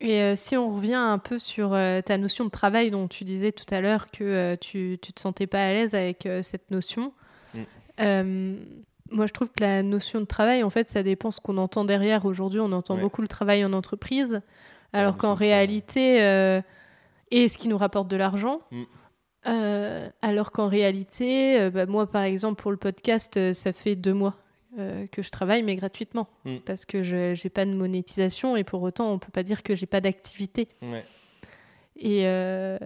Et 0.00 0.20
euh, 0.20 0.36
si 0.36 0.56
on 0.56 0.74
revient 0.74 0.94
un 0.94 1.18
peu 1.18 1.38
sur 1.38 1.72
euh, 1.72 2.02
ta 2.02 2.18
notion 2.18 2.44
de 2.44 2.50
travail 2.50 2.90
dont 2.90 3.08
tu 3.08 3.24
disais 3.24 3.52
tout 3.52 3.64
à 3.72 3.80
l'heure 3.80 4.10
que 4.10 4.24
euh, 4.24 4.56
tu 4.60 4.90
ne 4.90 4.96
te 4.96 5.20
sentais 5.20 5.46
pas 5.46 5.64
à 5.64 5.72
l'aise 5.72 5.94
avec 5.94 6.28
cette 6.42 6.70
notion, 6.70 7.12
mm. 7.54 8.56
moi 9.10 9.26
je 9.26 9.32
trouve 9.32 9.48
que 9.48 9.62
la 9.62 9.82
notion 9.82 10.20
de 10.20 10.26
travail, 10.26 10.62
en 10.62 10.70
fait, 10.70 10.88
ça 10.88 11.02
dépend 11.02 11.30
ce 11.30 11.40
qu'on 11.40 11.56
entend 11.56 11.84
derrière. 11.84 12.26
Aujourd'hui, 12.26 12.60
on 12.60 12.72
entend 12.72 12.98
beaucoup 12.98 13.22
le 13.22 13.28
travail 13.28 13.64
en 13.64 13.72
entreprise, 13.72 14.42
alors 14.92 15.16
qu'en 15.16 15.34
réalité, 15.34 16.16
et 17.30 17.48
ce 17.48 17.58
qui 17.58 17.68
nous 17.68 17.78
rapporte 17.78 18.08
de 18.08 18.16
l'argent. 18.16 18.60
Mm. 18.70 18.84
alors 20.20 20.52
qu'en 20.52 20.68
réalité, 20.68 21.70
bah, 21.70 21.86
moi 21.86 22.06
par 22.06 22.24
exemple 22.24 22.60
pour 22.60 22.70
le 22.70 22.76
podcast, 22.76 23.52
ça 23.54 23.72
fait 23.72 23.96
deux 23.96 24.12
mois 24.12 24.34
que 25.10 25.22
je 25.22 25.30
travaille, 25.30 25.62
mais 25.62 25.76
gratuitement. 25.76 26.28
Mm. 26.44 26.56
Parce 26.64 26.84
que 26.84 27.02
je 27.02 27.32
n'ai 27.42 27.50
pas 27.50 27.64
de 27.64 27.72
monétisation 27.74 28.56
et 28.56 28.64
pour 28.64 28.82
autant, 28.82 29.10
on 29.10 29.14
ne 29.14 29.18
peut 29.18 29.32
pas 29.32 29.42
dire 29.42 29.62
que 29.62 29.74
j'ai 29.74 29.86
pas 29.86 30.00
d'activité. 30.00 30.68
Ouais. 30.82 31.04
Et, 31.96 32.22
euh, 32.26 32.78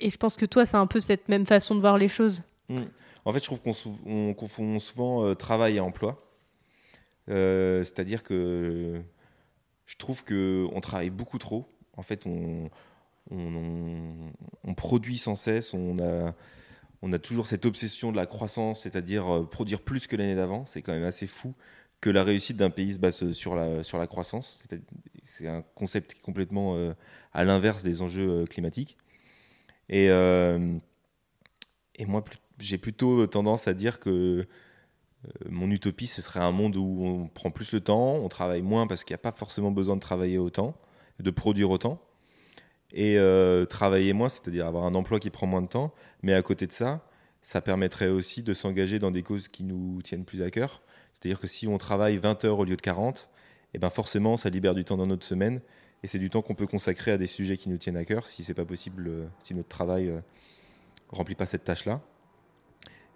et 0.00 0.10
je 0.10 0.16
pense 0.16 0.36
que 0.36 0.46
toi, 0.46 0.66
c'est 0.66 0.76
un 0.76 0.86
peu 0.88 0.98
cette 1.00 1.28
même 1.28 1.46
façon 1.46 1.74
de 1.76 1.80
voir 1.80 1.98
les 1.98 2.08
choses. 2.08 2.42
Mm. 2.68 2.78
En 3.24 3.32
fait, 3.32 3.38
je 3.38 3.44
trouve 3.44 3.60
qu'on 3.62 3.72
sou- 3.72 4.34
confond 4.36 4.78
souvent 4.80 5.24
euh, 5.24 5.34
travail 5.34 5.76
et 5.76 5.80
emploi. 5.80 6.20
Euh, 7.28 7.84
C'est-à-dire 7.84 8.22
que 8.24 9.00
je 9.86 9.96
trouve 9.96 10.24
qu'on 10.24 10.80
travaille 10.80 11.10
beaucoup 11.10 11.38
trop. 11.38 11.66
En 11.96 12.02
fait, 12.02 12.26
on, 12.26 12.68
on, 13.30 13.36
on- 13.36 14.32
on 14.64 14.74
produit 14.74 15.18
sans 15.18 15.36
cesse. 15.36 15.72
On 15.74 15.98
a, 16.00 16.34
on 17.02 17.12
a 17.12 17.18
toujours 17.18 17.46
cette 17.46 17.66
obsession 17.66 18.12
de 18.12 18.16
la 18.16 18.26
croissance, 18.26 18.82
c'est-à-dire 18.82 19.28
euh, 19.34 19.44
produire 19.44 19.80
plus 19.80 20.06
que 20.06 20.16
l'année 20.16 20.34
d'avant. 20.36 20.64
C'est 20.66 20.82
quand 20.82 20.92
même 20.92 21.04
assez 21.04 21.26
fou 21.26 21.54
que 22.00 22.10
la 22.10 22.24
réussite 22.24 22.56
d'un 22.56 22.70
pays 22.70 22.94
se 22.94 22.98
base 22.98 23.32
sur 23.32 23.54
la, 23.56 23.82
sur 23.82 23.98
la 23.98 24.06
croissance. 24.06 24.64
C'est- 25.24 25.46
un 25.46 25.62
concept 25.74 26.20
complètement 26.22 26.76
euh, 26.76 26.94
à 27.32 27.44
l'inverse 27.44 27.82
des 27.84 28.02
enjeux 28.02 28.28
euh, 28.42 28.44
climatiques. 28.46 28.96
Et, 29.88 30.10
euh, 30.10 30.76
et 31.96 32.06
moi, 32.06 32.24
j'ai 32.58 32.78
plutôt 32.78 33.26
tendance 33.26 33.68
à 33.68 33.74
dire 33.74 34.00
que 34.00 34.10
euh, 34.10 34.46
mon 35.48 35.70
utopie, 35.70 36.06
ce 36.06 36.22
serait 36.22 36.40
un 36.40 36.52
monde 36.52 36.76
où 36.76 37.04
on 37.04 37.28
prend 37.28 37.50
plus 37.50 37.72
le 37.72 37.80
temps, 37.80 38.14
on 38.16 38.28
travaille 38.28 38.62
moins 38.62 38.86
parce 38.86 39.04
qu'il 39.04 39.14
n'y 39.14 39.20
a 39.20 39.22
pas 39.22 39.32
forcément 39.32 39.70
besoin 39.70 39.96
de 39.96 40.00
travailler 40.00 40.38
autant, 40.38 40.74
de 41.20 41.30
produire 41.30 41.70
autant. 41.70 42.00
Et 42.92 43.18
euh, 43.18 43.64
travailler 43.64 44.12
moins, 44.12 44.28
c'est-à-dire 44.28 44.66
avoir 44.66 44.84
un 44.84 44.94
emploi 44.94 45.18
qui 45.18 45.30
prend 45.30 45.46
moins 45.46 45.62
de 45.62 45.68
temps. 45.68 45.94
Mais 46.22 46.34
à 46.34 46.42
côté 46.42 46.66
de 46.66 46.72
ça, 46.72 47.06
ça 47.40 47.60
permettrait 47.60 48.08
aussi 48.08 48.42
de 48.42 48.54
s'engager 48.54 48.98
dans 48.98 49.10
des 49.10 49.22
causes 49.22 49.48
qui 49.48 49.64
nous 49.64 50.02
tiennent 50.02 50.24
plus 50.24 50.42
à 50.42 50.50
cœur. 50.50 50.82
C'est-à-dire 51.14 51.40
que 51.40 51.46
si 51.46 51.66
on 51.66 51.78
travaille 51.78 52.18
20 52.18 52.44
heures 52.44 52.58
au 52.58 52.64
lieu 52.64 52.76
de 52.76 52.82
40, 52.82 53.28
et 53.74 53.78
ben 53.78 53.88
forcément, 53.88 54.36
ça 54.36 54.50
libère 54.50 54.74
du 54.74 54.84
temps 54.84 54.96
dans 54.96 55.06
notre 55.06 55.24
semaine. 55.24 55.60
Et 56.02 56.06
c'est 56.06 56.18
du 56.18 56.28
temps 56.30 56.42
qu'on 56.42 56.54
peut 56.54 56.66
consacrer 56.66 57.12
à 57.12 57.18
des 57.18 57.26
sujets 57.26 57.56
qui 57.56 57.68
nous 57.70 57.78
tiennent 57.78 57.96
à 57.96 58.04
cœur, 58.04 58.26
si 58.26 58.42
c'est 58.42 58.54
pas 58.54 58.64
possible, 58.64 59.06
euh, 59.08 59.26
si 59.38 59.54
notre 59.54 59.68
travail 59.68 60.08
euh, 60.08 60.20
remplit 61.10 61.34
pas 61.34 61.46
cette 61.46 61.64
tâche-là. 61.64 62.00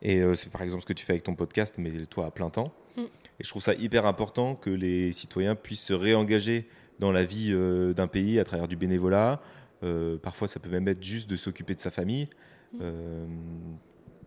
Et 0.03 0.23
c'est 0.35 0.53
par 0.53 0.61
exemple 0.61 0.83
ce 0.83 0.87
que 0.87 0.93
tu 0.93 1.07
fais 1.07 1.15
avec 1.15 1.23
ton 1.23 1.35
podcast, 1.35 1.77
mais 1.79 1.91
toi 2.05 2.27
à 2.27 2.31
plein 2.31 2.51
temps. 2.51 2.73
Mm. 2.97 3.03
Et 3.41 3.45
je 3.45 3.49
trouve 3.49 3.63
ça 3.63 3.73
hyper 3.73 4.05
important 4.05 4.55
que 4.55 4.69
les 4.69 5.11
citoyens 5.13 5.55
puissent 5.55 5.85
se 5.85 5.95
réengager 5.95 6.69
dans 6.99 7.13
la 7.13 7.25
vie 7.25 7.55
d'un 7.95 8.07
pays 8.07 8.39
à 8.39 8.45
travers 8.45 8.69
du 8.69 8.77
bénévolat. 8.77 9.41
Euh, 9.87 10.19
parfois, 10.19 10.49
ça 10.49 10.61
peut 10.61 10.69
même 10.69 10.89
être 10.89 11.03
juste 11.03 11.31
de 11.31 11.37
s'occuper 11.37 11.75
de 11.75 11.81
sa 11.81 11.91
famille. 11.91 12.29
Euh, 12.81 13.27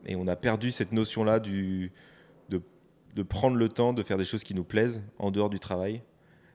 et 0.05 0.15
on 0.15 0.27
a 0.27 0.35
perdu 0.35 0.71
cette 0.71 0.91
notion-là 0.91 1.39
de, 1.39 1.89
de 2.49 3.23
prendre 3.23 3.57
le 3.57 3.67
temps 3.67 3.91
de 3.91 4.01
faire 4.01 4.17
des 4.17 4.25
choses 4.25 4.43
qui 4.43 4.53
nous 4.53 4.63
plaisent 4.63 5.01
en 5.17 5.31
dehors 5.31 5.49
du 5.49 5.59
travail. 5.59 6.01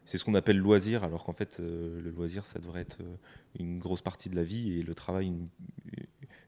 C'est 0.07 0.19
ce 0.19 0.25
qu'on 0.25 0.35
appelle 0.35 0.59
loisir, 0.59 1.05
alors 1.05 1.25
qu'en 1.25 1.33
fait, 1.33 1.59
euh, 1.61 2.01
le 2.01 2.11
loisir, 2.11 2.47
ça 2.47 2.59
devrait 2.59 2.81
être 2.81 2.99
une 3.59 3.79
grosse 3.79 4.03
partie 4.03 4.31
de 4.31 4.37
la 4.37 4.45
vie 4.45 4.79
et 4.79 4.83
le 4.83 4.95
travail, 4.95 5.27
une, 5.27 5.49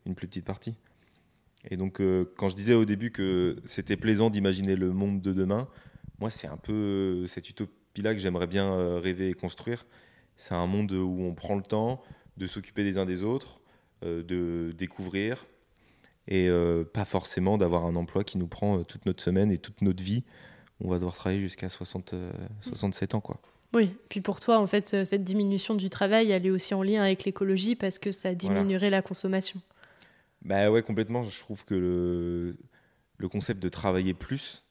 une 0.06 0.14
plus 0.14 0.26
petite 0.26 0.44
partie. 0.44 0.74
Et 1.68 1.76
donc, 1.76 2.00
quand 2.36 2.48
je 2.48 2.54
disais 2.54 2.74
au 2.74 2.84
début 2.84 3.10
que 3.10 3.56
c'était 3.64 3.96
plaisant 3.96 4.30
d'imaginer 4.30 4.76
le 4.76 4.92
monde 4.92 5.20
de 5.20 5.32
demain, 5.32 5.68
moi, 6.20 6.30
c'est 6.30 6.46
un 6.46 6.56
peu 6.56 7.26
cette 7.26 7.50
utopie-là 7.50 8.14
que 8.14 8.20
j'aimerais 8.20 8.46
bien 8.46 9.00
rêver 9.00 9.30
et 9.30 9.34
construire. 9.34 9.84
C'est 10.36 10.54
un 10.54 10.66
monde 10.66 10.92
où 10.92 11.22
on 11.22 11.34
prend 11.34 11.56
le 11.56 11.62
temps 11.62 12.02
de 12.36 12.46
s'occuper 12.46 12.84
des 12.84 12.98
uns 12.98 13.06
des 13.06 13.22
autres, 13.22 13.60
euh, 14.04 14.22
de 14.22 14.72
découvrir, 14.72 15.46
et 16.28 16.48
euh, 16.48 16.84
pas 16.84 17.04
forcément 17.04 17.58
d'avoir 17.58 17.84
un 17.86 17.96
emploi 17.96 18.24
qui 18.24 18.38
nous 18.38 18.48
prend 18.48 18.78
euh, 18.78 18.82
toute 18.82 19.06
notre 19.06 19.22
semaine 19.22 19.50
et 19.50 19.58
toute 19.58 19.80
notre 19.82 20.02
vie. 20.02 20.24
On 20.80 20.88
va 20.88 20.96
devoir 20.96 21.14
travailler 21.14 21.40
jusqu'à 21.40 21.68
60, 21.68 22.14
euh, 22.14 22.32
67 22.62 23.14
ans, 23.14 23.20
quoi. 23.20 23.40
Oui, 23.72 23.96
puis 24.08 24.20
pour 24.20 24.40
toi, 24.40 24.58
en 24.58 24.66
fait, 24.66 25.04
cette 25.04 25.24
diminution 25.24 25.74
du 25.74 25.90
travail, 25.90 26.30
elle 26.30 26.46
est 26.46 26.50
aussi 26.50 26.72
en 26.72 26.82
lien 26.82 27.02
avec 27.02 27.24
l'écologie 27.24 27.74
parce 27.74 27.98
que 27.98 28.12
ça 28.12 28.34
diminuerait 28.34 28.90
la 28.90 29.02
consommation. 29.02 29.60
Bah 30.42 30.70
ouais, 30.70 30.82
complètement. 30.82 31.24
Je 31.24 31.40
trouve 31.40 31.64
que 31.64 31.74
le, 31.74 32.56
le 33.18 33.28
concept 33.28 33.60
de 33.60 33.68
travailler 33.68 34.14
plus, 34.14 34.64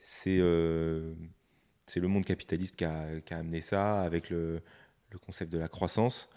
c'est 0.00 0.38
euh, 0.40 1.14
le 1.94 2.08
monde 2.08 2.24
capitaliste 2.24 2.76
qui 2.76 2.84
a, 2.84 3.20
qui 3.20 3.34
a 3.34 3.38
amené 3.38 3.60
ça 3.60 4.00
avec 4.02 4.30
le, 4.30 4.62
le 5.10 5.18
concept 5.18 5.52
de 5.52 5.58
la 5.58 5.68
croissance. 5.68 6.28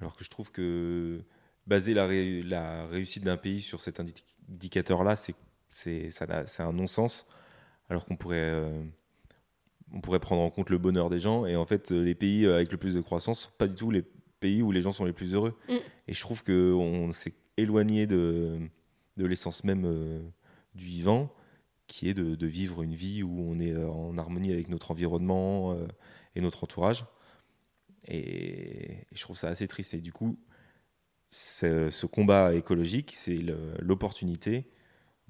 Alors 0.00 0.16
que 0.16 0.24
je 0.24 0.30
trouve 0.30 0.50
que 0.50 1.20
baser 1.66 1.94
la, 1.94 2.06
ré- 2.06 2.42
la 2.42 2.86
réussite 2.86 3.22
d'un 3.24 3.36
pays 3.36 3.60
sur 3.60 3.80
cet 3.80 4.00
indi- 4.00 4.14
indicateur-là, 4.50 5.14
c'est 5.16 6.60
un 6.60 6.72
non-sens. 6.72 7.26
Alors 7.88 8.06
qu'on 8.06 8.16
pourrait, 8.16 8.38
euh, 8.38 8.82
on 9.92 10.00
pourrait 10.00 10.20
prendre 10.20 10.42
en 10.42 10.50
compte 10.50 10.70
le 10.70 10.78
bonheur 10.78 11.10
des 11.10 11.18
gens. 11.18 11.44
Et 11.46 11.56
en 11.56 11.66
fait, 11.66 11.90
les 11.90 12.14
pays 12.14 12.46
avec 12.46 12.72
le 12.72 12.78
plus 12.78 12.94
de 12.94 13.00
croissance 13.00 13.40
sont 13.40 13.50
pas 13.58 13.68
du 13.68 13.74
tout 13.74 13.90
les 13.90 14.04
pays 14.40 14.62
où 14.62 14.72
les 14.72 14.80
gens 14.80 14.92
sont 14.92 15.04
les 15.04 15.12
plus 15.12 15.34
heureux. 15.34 15.54
Mm. 15.68 15.74
Et 16.08 16.14
je 16.14 16.20
trouve 16.20 16.42
qu'on 16.44 17.12
s'est 17.12 17.34
éloigné 17.56 18.06
de, 18.06 18.58
de 19.16 19.26
l'essence 19.26 19.64
même 19.64 19.84
euh, 19.84 20.20
du 20.74 20.84
vivant, 20.84 21.30
qui 21.86 22.08
est 22.08 22.14
de, 22.14 22.36
de 22.36 22.46
vivre 22.46 22.82
une 22.82 22.94
vie 22.94 23.22
où 23.22 23.38
on 23.40 23.58
est 23.58 23.72
euh, 23.72 23.88
en 23.90 24.16
harmonie 24.16 24.52
avec 24.52 24.68
notre 24.68 24.92
environnement 24.92 25.72
euh, 25.72 25.86
et 26.36 26.40
notre 26.40 26.64
entourage. 26.64 27.04
Et, 28.06 29.06
je 29.12 29.20
trouve 29.22 29.36
ça 29.36 29.48
assez 29.48 29.68
triste. 29.68 29.94
Et 29.94 30.00
du 30.00 30.12
coup, 30.12 30.38
ce, 31.30 31.90
ce 31.90 32.06
combat 32.06 32.54
écologique, 32.54 33.12
c'est 33.14 33.38
l'opportunité 33.78 34.66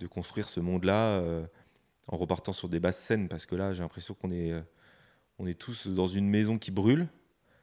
de 0.01 0.07
construire 0.07 0.49
ce 0.49 0.59
monde-là 0.61 1.19
euh, 1.21 1.47
en 2.09 2.17
repartant 2.17 2.53
sur 2.53 2.69
des 2.69 2.81
bases 2.81 2.97
saines, 2.97 3.29
parce 3.29 3.47
que 3.47 3.55
là, 3.55 3.73
j'ai 3.73 3.83
l'impression 3.83 4.15
qu'on 4.15 4.31
est, 4.31 4.51
euh, 4.51 4.61
on 5.39 5.47
est 5.47 5.59
tous 5.59 5.87
dans 5.87 6.07
une 6.07 6.29
maison 6.29 6.59
qui 6.59 6.71
brûle, 6.71 7.07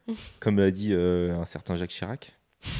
comme 0.40 0.60
l'a 0.60 0.72
dit 0.72 0.94
euh, 0.94 1.36
un 1.36 1.46
certain 1.46 1.76
Jacques 1.76 1.90
Chirac, 1.90 2.38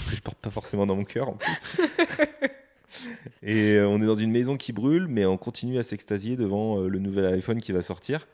que 0.10 0.16
je 0.16 0.22
porte 0.22 0.38
pas 0.38 0.52
forcément 0.52 0.86
dans 0.86 0.96
mon 0.96 1.04
cœur 1.04 1.30
en 1.30 1.34
plus. 1.34 1.82
Et 3.42 3.80
on 3.82 4.02
est 4.02 4.06
dans 4.06 4.16
une 4.16 4.32
maison 4.32 4.56
qui 4.56 4.72
brûle, 4.72 5.08
mais 5.08 5.26
on 5.26 5.38
continue 5.38 5.78
à 5.78 5.84
s'extasier 5.84 6.38
devant 6.38 6.80
le 6.80 7.00
nouvel 7.00 7.26
iPhone 7.26 7.60
qui 7.60 7.74
va 7.74 7.82
sortir. 7.82 8.28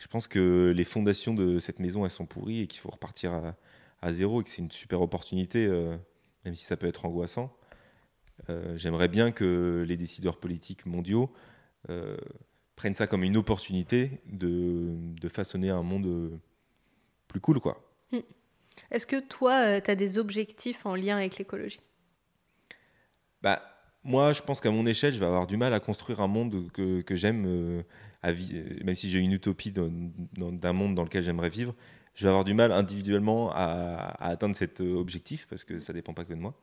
Je 0.00 0.06
pense 0.06 0.26
que 0.26 0.72
les 0.74 0.84
fondations 0.84 1.34
de 1.34 1.58
cette 1.58 1.78
maison, 1.78 2.06
elles 2.06 2.10
sont 2.10 2.24
pourries 2.24 2.60
et 2.60 2.66
qu'il 2.66 2.80
faut 2.80 2.88
repartir 2.88 3.34
à, 3.34 3.54
à 4.00 4.12
zéro 4.14 4.40
et 4.40 4.44
que 4.44 4.48
c'est 4.48 4.62
une 4.62 4.70
super 4.70 5.02
opportunité, 5.02 5.66
euh, 5.66 5.94
même 6.46 6.54
si 6.54 6.64
ça 6.64 6.78
peut 6.78 6.86
être 6.86 7.04
angoissant. 7.04 7.54
Euh, 8.48 8.74
J'aimerais 8.78 9.08
bien 9.08 9.30
que 9.30 9.84
les 9.86 9.98
décideurs 9.98 10.40
politiques 10.40 10.86
mondiaux 10.86 11.30
euh, 11.90 12.16
prennent 12.76 12.94
ça 12.94 13.06
comme 13.06 13.22
une 13.22 13.36
opportunité 13.36 14.22
de, 14.24 14.94
de 14.96 15.28
façonner 15.28 15.68
un 15.68 15.82
monde 15.82 16.40
plus 17.28 17.40
cool, 17.40 17.60
quoi. 17.60 17.86
Est-ce 18.90 19.06
que 19.06 19.20
toi, 19.20 19.82
tu 19.82 19.90
as 19.90 19.94
des 19.94 20.16
objectifs 20.16 20.86
en 20.86 20.94
lien 20.94 21.18
avec 21.18 21.36
l'écologie? 21.36 21.82
Bah, 23.42 23.79
moi, 24.02 24.32
je 24.32 24.42
pense 24.42 24.60
qu'à 24.60 24.70
mon 24.70 24.86
échelle, 24.86 25.12
je 25.12 25.20
vais 25.20 25.26
avoir 25.26 25.46
du 25.46 25.56
mal 25.56 25.74
à 25.74 25.80
construire 25.80 26.20
un 26.20 26.26
monde 26.26 26.70
que, 26.72 27.02
que 27.02 27.14
j'aime, 27.14 27.44
euh, 27.46 27.82
euh, 28.24 28.34
même 28.84 28.94
si 28.94 29.10
j'ai 29.10 29.18
une 29.18 29.32
utopie 29.32 29.72
d'un 29.72 30.72
monde 30.72 30.94
dans 30.94 31.04
lequel 31.04 31.22
j'aimerais 31.22 31.50
vivre. 31.50 31.74
Je 32.14 32.24
vais 32.24 32.30
avoir 32.30 32.44
du 32.44 32.54
mal 32.54 32.72
individuellement 32.72 33.50
à, 33.52 34.16
atteindre 34.20 34.56
cet 34.56 34.80
euh, 34.80 34.96
objectif 34.96 35.46
parce 35.48 35.64
que 35.64 35.80
ça 35.80 35.92
dépend 35.92 36.14
pas 36.14 36.24
que 36.24 36.32
de 36.32 36.38
moi. 36.38 36.54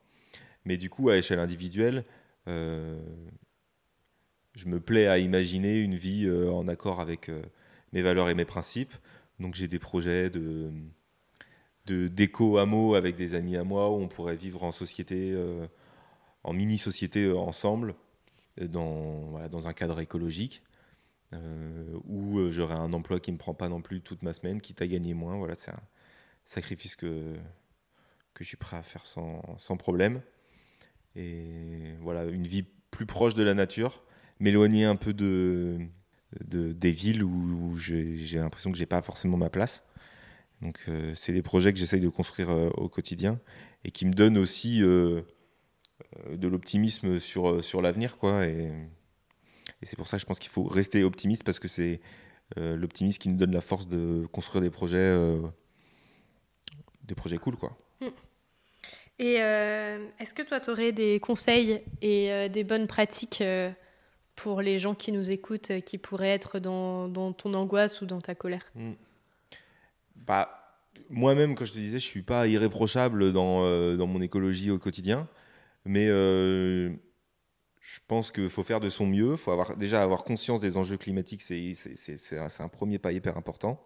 Mais 0.65 0.78
du 0.78 0.89
coup, 0.89 1.10
à 1.10 1.17
échelle 1.17 1.39
individuelle, 1.39 2.04
je 2.45 2.97
me 4.65 4.80
plais 4.80 5.08
à 5.08 5.17
imaginer 5.17 5.80
une 5.80 5.95
vie 5.95 6.30
en 6.30 6.67
accord 6.67 7.00
avec 7.00 7.32
mes 7.93 8.02
valeurs 8.02 8.30
et 8.30 8.34
mes 8.34 8.45
principes. 8.45 8.93
Donc, 9.39 9.54
j'ai 9.54 9.67
des 9.67 9.80
projets 9.80 10.30
de 10.30 10.71
d'éco-hameau 11.86 12.95
avec 12.95 13.15
des 13.15 13.34
amis 13.34 13.56
à 13.56 13.63
moi 13.63 13.89
où 13.89 13.93
on 13.93 14.10
pourrait 14.10 14.36
vivre 14.36 14.63
en 14.63 14.73
société. 14.73 15.34
En 16.47 16.53
mini-société 16.53 17.25
euh, 17.25 17.38
ensemble, 17.38 17.93
euh, 18.62 18.67
dans, 18.67 19.47
dans 19.49 19.67
un 19.67 19.73
cadre 19.73 19.99
écologique, 19.99 20.63
euh, 21.33 21.99
où 22.05 22.49
j'aurai 22.49 22.75
un 22.75 22.93
emploi 22.93 23.19
qui 23.19 23.31
ne 23.31 23.36
me 23.36 23.39
prend 23.39 23.53
pas 23.53 23.69
non 23.69 23.81
plus 23.81 24.01
toute 24.01 24.23
ma 24.23 24.33
semaine, 24.33 24.62
quitte 24.62 24.81
à 24.81 24.88
gagner 24.88 25.13
moins. 25.13 25.36
Voilà, 25.38 25.55
c'est 25.55 25.71
un 25.71 25.83
sacrifice 26.45 26.95
que, 26.95 27.36
que 28.33 28.43
je 28.43 28.47
suis 28.47 28.57
prêt 28.57 28.77
à 28.77 28.83
faire 28.83 29.05
sans, 29.05 29.41
sans 29.57 29.75
problème. 29.75 30.21
Et 31.15 31.95
voilà, 31.99 32.23
une 32.25 32.47
vie 32.47 32.63
plus 32.91 33.05
proche 33.05 33.36
de 33.36 33.43
la 33.43 33.53
nature, 33.53 34.03
m'éloigner 34.39 34.86
un 34.86 34.95
peu 34.95 35.13
de, 35.13 35.79
de- 36.45 36.71
des 36.71 36.91
villes 36.91 37.23
où, 37.23 37.77
j'ai 37.77 38.38
l'impression 38.38 38.71
que 38.71 38.77
j'ai 38.77 38.86
pas 38.86 39.01
forcément 39.01 39.36
ma 39.38 39.49
place. 39.49 39.83
Donc, 40.62 40.89
c'est 41.13 41.33
des 41.33 41.41
projets 41.41 41.73
que 41.73 41.79
j'essaye 41.79 41.99
de 41.99 42.10
construire 42.10 42.49
au 42.49 42.88
quotidien 42.88 43.39
et 43.83 43.91
qui 43.91 44.05
me 44.05 44.13
donnent 44.13 44.38
aussi 44.38 44.81
de 46.31 46.47
l'optimisme 46.47 47.19
sur, 47.19 47.49
euh, 47.49 47.62
sur 47.62 47.81
l'avenir. 47.81 48.17
quoi. 48.17 48.45
Et, 48.45 48.71
et 49.81 49.86
c'est 49.86 49.95
pour 49.95 50.07
ça 50.07 50.17
que 50.17 50.21
je 50.21 50.25
pense 50.25 50.39
qu'il 50.39 50.51
faut 50.51 50.63
rester 50.63 51.03
optimiste 51.03 51.43
parce 51.43 51.60
que 51.60 51.67
c'est 51.67 52.01
euh, 52.57 52.75
l'optimisme 52.75 53.19
qui 53.19 53.29
nous 53.29 53.38
donne 53.38 53.51
la 53.51 53.62
force 53.62 53.88
de 53.88 54.25
construire 54.31 54.62
des 54.62 54.69
projets, 54.69 54.97
euh, 54.97 55.41
des 57.03 57.15
projets 57.15 57.38
cool. 57.38 57.55
Quoi. 57.57 57.77
Et 59.19 59.41
euh, 59.41 60.05
est-ce 60.19 60.33
que 60.33 60.43
toi, 60.43 60.60
tu 60.60 60.69
aurais 60.69 60.91
des 60.91 61.19
conseils 61.19 61.81
et 62.01 62.31
euh, 62.31 62.49
des 62.49 62.63
bonnes 62.63 62.86
pratiques 62.86 63.41
euh, 63.41 63.71
pour 64.36 64.62
les 64.62 64.77
gens 64.77 64.93
qui 64.93 65.12
nous 65.12 65.31
écoutent, 65.31 65.71
euh, 65.71 65.79
qui 65.79 65.97
pourraient 65.97 66.29
être 66.29 66.60
dans, 66.60 67.07
dans 67.07 67.33
ton 67.33 67.55
angoisse 67.55 68.01
ou 68.01 68.05
dans 68.05 68.21
ta 68.21 68.36
colère? 68.36 68.63
Mm. 68.75 68.91
Bah, 70.15 70.77
moi-même, 71.10 71.55
quand 71.55 71.65
je 71.65 71.73
te 71.73 71.79
disais, 71.79 71.97
je 71.97 72.05
suis 72.05 72.21
pas 72.21 72.47
irréprochable 72.47 73.33
dans, 73.33 73.63
euh, 73.63 73.95
dans 73.97 74.05
mon 74.05 74.21
écologie 74.21 74.69
au 74.69 74.77
quotidien, 74.77 75.27
mais 75.88 76.08
euh, 76.08 76.91
je 77.80 78.00
pense 78.08 78.32
qu'il 78.32 78.50
faut 78.50 78.63
faire 78.63 78.80
de 78.80 78.89
son 78.89 79.08
mieux. 79.08 79.32
Il 79.32 79.38
faut 79.38 79.52
avoir, 79.52 79.76
déjà 79.78 80.04
avoir 80.04 80.23
conscience 80.23 80.62
des 80.62 80.78
enjeux 80.78 80.97
climatiques, 80.97 81.41
c'est 81.41 82.38
un, 82.38 82.67
premier 82.67 83.00
pas 83.00 83.12
hyper 83.12 83.38
important. 83.38 83.82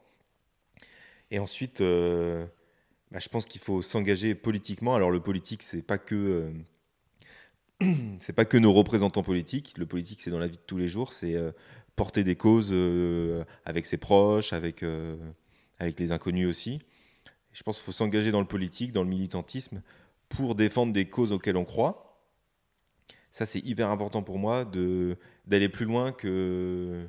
Et 1.30 1.40
ensuite, 1.40 1.82
euh, 1.82 2.46
bah, 3.12 3.20
je 3.20 3.30
pense 3.30 3.46
qu'il 3.46 3.62
faut 3.62 3.82
s'engager 3.82 4.36
politiquement. 4.36 4.96
Alors, 4.96 5.12
le 5.12 5.22
politique, 5.22 5.64
c'est 5.64 5.82
pas 5.82 5.98
euh, 6.12 6.52
pas 8.36 8.46
que 8.46 8.58
nos 8.58 8.74
représentants 8.74 9.24
politiques. 9.24 9.78
Le 9.78 9.86
politique, 9.86 10.22
c'est 10.22 10.32
dans 10.32 10.40
la 10.40 10.48
vie 10.48 10.58
de 10.58 10.64
tous 10.68 10.78
les 10.78 10.88
jours. 10.88 11.14
C'est 11.14 11.36
porter 11.96 12.24
des 12.24 12.36
causes 12.36 12.74
avec 13.66 13.86
ses 13.86 13.98
proches, 13.98 14.54
avec, 14.54 14.84
avec 15.80 16.00
les 16.00 16.12
inconnus 16.12 16.50
aussi. 16.50 16.80
Je 17.54 17.64
pense 17.64 17.78
qu'il 17.78 17.86
faut 17.86 17.92
s'engager 17.92 18.32
dans 18.32 18.40
le 18.40 18.48
politique, 18.48 18.92
dans 18.92 19.04
le 19.04 19.10
militantisme, 19.10 19.82
pour 20.32 20.56
défendre 20.56 20.94
des 20.94 21.06
causes 21.10 21.32
auxquelles 21.32 21.58
on 21.58 21.66
croit. 21.66 22.08
Ça, 23.32 23.46
c'est 23.46 23.60
hyper 23.60 23.90
important 23.90 24.24
pour 24.24 24.40
moi 24.40 24.66
de 24.66 25.18
d'aller 25.46 25.70
plus 25.70 25.86
loin 25.86 26.12
que 26.12 27.08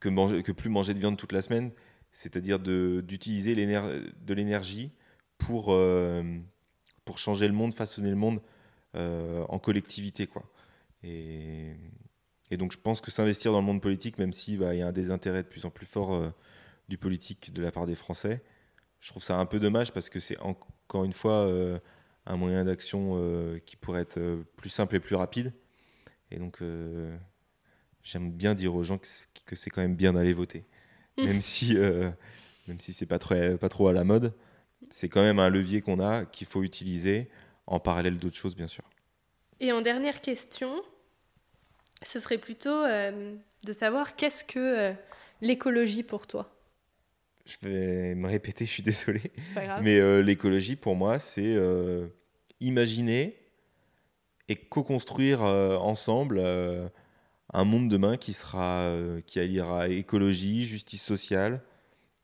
que, 0.00 0.40
que 0.40 0.52
plus 0.52 0.68
manger 0.70 0.94
de 0.94 0.98
viande 0.98 1.16
toute 1.16 1.32
la 1.32 1.42
semaine, 1.42 1.70
c'est-à-dire 2.12 2.58
de- 2.58 3.02
d'utiliser 3.06 3.54
de 3.54 4.34
l'énergie 4.34 4.92
pour, 5.38 5.72
euh, 5.72 6.22
pour 7.04 7.18
changer 7.18 7.46
le 7.46 7.54
monde, 7.54 7.74
façonner 7.74 8.10
le 8.10 8.16
monde 8.16 8.40
euh, 8.94 9.44
en 9.48 9.58
collectivité. 9.58 10.26
Quoi. 10.26 10.42
Et, 11.02 11.76
donc 12.58 12.72
je 12.72 12.78
pense 12.78 13.00
que 13.00 13.10
s'investir 13.10 13.52
dans 13.52 13.60
le 13.60 13.66
monde 13.66 13.82
politique, 13.82 14.18
même 14.18 14.32
s'il 14.32 14.58
bah, 14.58 14.74
y 14.74 14.82
a 14.82 14.86
un 14.88 14.92
désintérêt 14.92 15.42
de 15.42 15.48
plus 15.48 15.64
en 15.64 15.70
plus 15.70 15.86
fort 15.86 16.14
euh, 16.14 16.30
du 16.88 16.98
politique 16.98 17.52
de 17.52 17.62
la 17.62 17.72
part 17.72 17.86
des 17.86 17.94
Français, 17.96 18.42
je 19.00 19.10
trouve 19.10 19.22
ça 19.22 19.38
un 19.38 19.46
peu 19.46 19.58
dommage 19.58 19.92
parce 19.92 20.08
que 20.08 20.20
c'est 20.20 20.38
en- 20.40 20.56
encore 20.88 21.04
une 21.04 21.12
fois 21.12 21.46
un 22.26 22.36
moyen 22.36 22.64
d'action 22.64 23.12
euh, 23.16 23.58
qui 23.66 23.76
pourrait 23.76 24.02
être 24.02 24.18
euh, 24.18 24.44
plus 24.56 24.70
simple 24.70 24.96
et 24.96 25.00
plus 25.00 25.16
rapide. 25.16 25.52
Et 26.30 26.38
donc 26.38 26.62
euh, 26.62 27.16
j'aime 28.02 28.32
bien 28.32 28.54
dire 28.54 28.74
aux 28.74 28.84
gens 28.84 28.98
que 28.98 29.06
c'est- 29.06 29.70
quand 29.70 29.82
même 29.82 29.96
bien 29.96 30.14
d'aller 30.14 30.32
voter. 30.32 30.64
Même 31.24 31.40
si, 31.42 31.76
euh, 31.78 32.10
même 32.68 32.80
si 32.80 32.92
c'est 32.92 33.06
pas, 33.06 33.18
très- 33.20 33.58
pas 33.58 33.68
trop 33.70 33.88
à 33.88 33.94
la 33.94 34.04
mode, 34.04 34.34
c'est 34.90 35.08
quand 35.08 35.22
même 35.22 35.40
un 35.40 35.50
levier 35.50 35.80
qu'on 35.82 36.00
a 36.00 36.24
qu'il 36.26 36.46
faut 36.46 36.62
utiliser 36.64 37.30
en 37.66 37.80
parallèle 37.80 38.18
d'autres 38.18 38.36
choses, 38.36 38.56
bien 38.56 38.68
sûr. 38.68 38.84
Et 39.60 39.70
en 39.70 39.82
dernière 39.82 40.22
question, 40.22 40.82
ce 42.02 42.20
serait 42.20 42.38
plutôt 42.38 42.84
de 42.86 43.72
savoir 43.72 44.16
qu'est-ce 44.16 44.44
que 44.44 44.94
l'écologie 45.40 46.02
pour 46.02 46.26
toi? 46.26 46.50
Je 47.44 47.56
vais 47.62 48.14
me 48.14 48.26
répéter, 48.28 48.64
je 48.64 48.70
suis 48.70 48.82
désolé. 48.82 49.22
Mais 49.76 50.00
euh, 50.00 50.20
l'écologie, 50.20 50.74
pour 50.76 50.96
moi, 50.96 51.18
c'est 51.18 51.54
euh, 51.54 52.08
imaginer 52.60 53.36
et 54.48 54.56
co-construire 54.56 55.42
euh, 55.44 55.76
ensemble 55.76 56.38
euh, 56.38 56.88
un 57.52 57.64
monde 57.64 57.88
demain 57.88 58.16
qui 58.16 58.32
sera, 58.32 58.82
euh, 58.82 59.20
qui 59.20 59.40
alliera 59.40 59.88
écologie, 59.88 60.64
justice 60.64 61.02
sociale, 61.02 61.62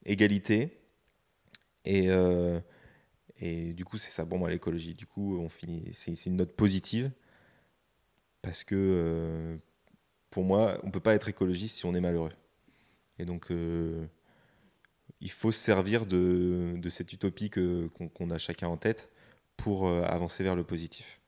égalité. 0.04 0.78
Et, 1.84 2.10
et 3.40 3.72
du 3.72 3.84
coup, 3.84 3.98
c'est 3.98 4.12
ça 4.12 4.24
pour 4.24 4.38
moi 4.38 4.48
l'écologie. 4.48 4.94
Du 4.94 5.04
coup, 5.04 5.36
on 5.40 5.48
finit, 5.48 5.88
c'est 5.92 6.26
une 6.26 6.36
note 6.36 6.52
positive 6.52 7.10
parce 8.40 8.62
que 8.62 9.58
pour 10.30 10.44
moi, 10.44 10.78
on 10.84 10.92
peut 10.92 11.00
pas 11.00 11.14
être 11.14 11.28
écologiste 11.28 11.78
si 11.78 11.86
on 11.86 11.94
est 11.94 12.00
malheureux. 12.00 12.30
Et 13.18 13.24
donc, 13.24 13.48
il 15.20 15.30
faut 15.30 15.50
se 15.50 15.58
servir 15.58 16.06
de, 16.06 16.74
de 16.76 16.88
cette 16.88 17.12
utopie 17.12 17.50
qu'on 17.50 18.30
a 18.30 18.38
chacun 18.38 18.68
en 18.68 18.76
tête 18.76 19.10
pour 19.56 19.86
euh, 19.86 20.02
avancer 20.04 20.42
vers 20.42 20.54
le 20.56 20.64
positif. 20.64 21.20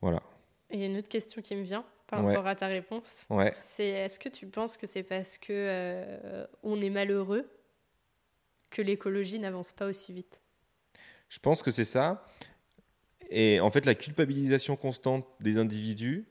Voilà. 0.00 0.22
Il 0.70 0.78
y 0.80 0.82
a 0.82 0.86
une 0.86 0.96
autre 0.96 1.08
question 1.08 1.42
qui 1.42 1.54
me 1.56 1.62
vient 1.62 1.84
par 2.06 2.20
Ouais. 2.24 2.28
rapport 2.34 2.46
à 2.46 2.54
ta 2.56 2.66
réponse. 2.66 3.24
Ouais. 3.28 3.52
C'est 3.54 3.86
est-ce 3.88 4.18
que 4.18 4.28
tu 4.28 4.46
penses 4.46 4.76
que 4.76 4.86
c'est 4.86 5.02
parce 5.02 5.38
que 5.38 5.52
euh, 5.52 6.46
on 6.62 6.80
est 6.80 6.90
malheureux 6.90 7.48
que 8.70 8.82
l'écologie 8.82 9.38
n'avance 9.38 9.72
pas 9.72 9.86
aussi 9.86 10.12
vite? 10.12 10.40
Je 11.28 11.38
pense 11.38 11.62
que 11.62 11.70
c'est 11.70 11.84
ça. 11.84 12.26
Et 13.30 13.60
en 13.60 13.70
fait, 13.70 13.84
la 13.86 13.94
culpabilisation 13.94 14.74
constante 14.76 15.24
des 15.40 15.56
individus 15.58 16.26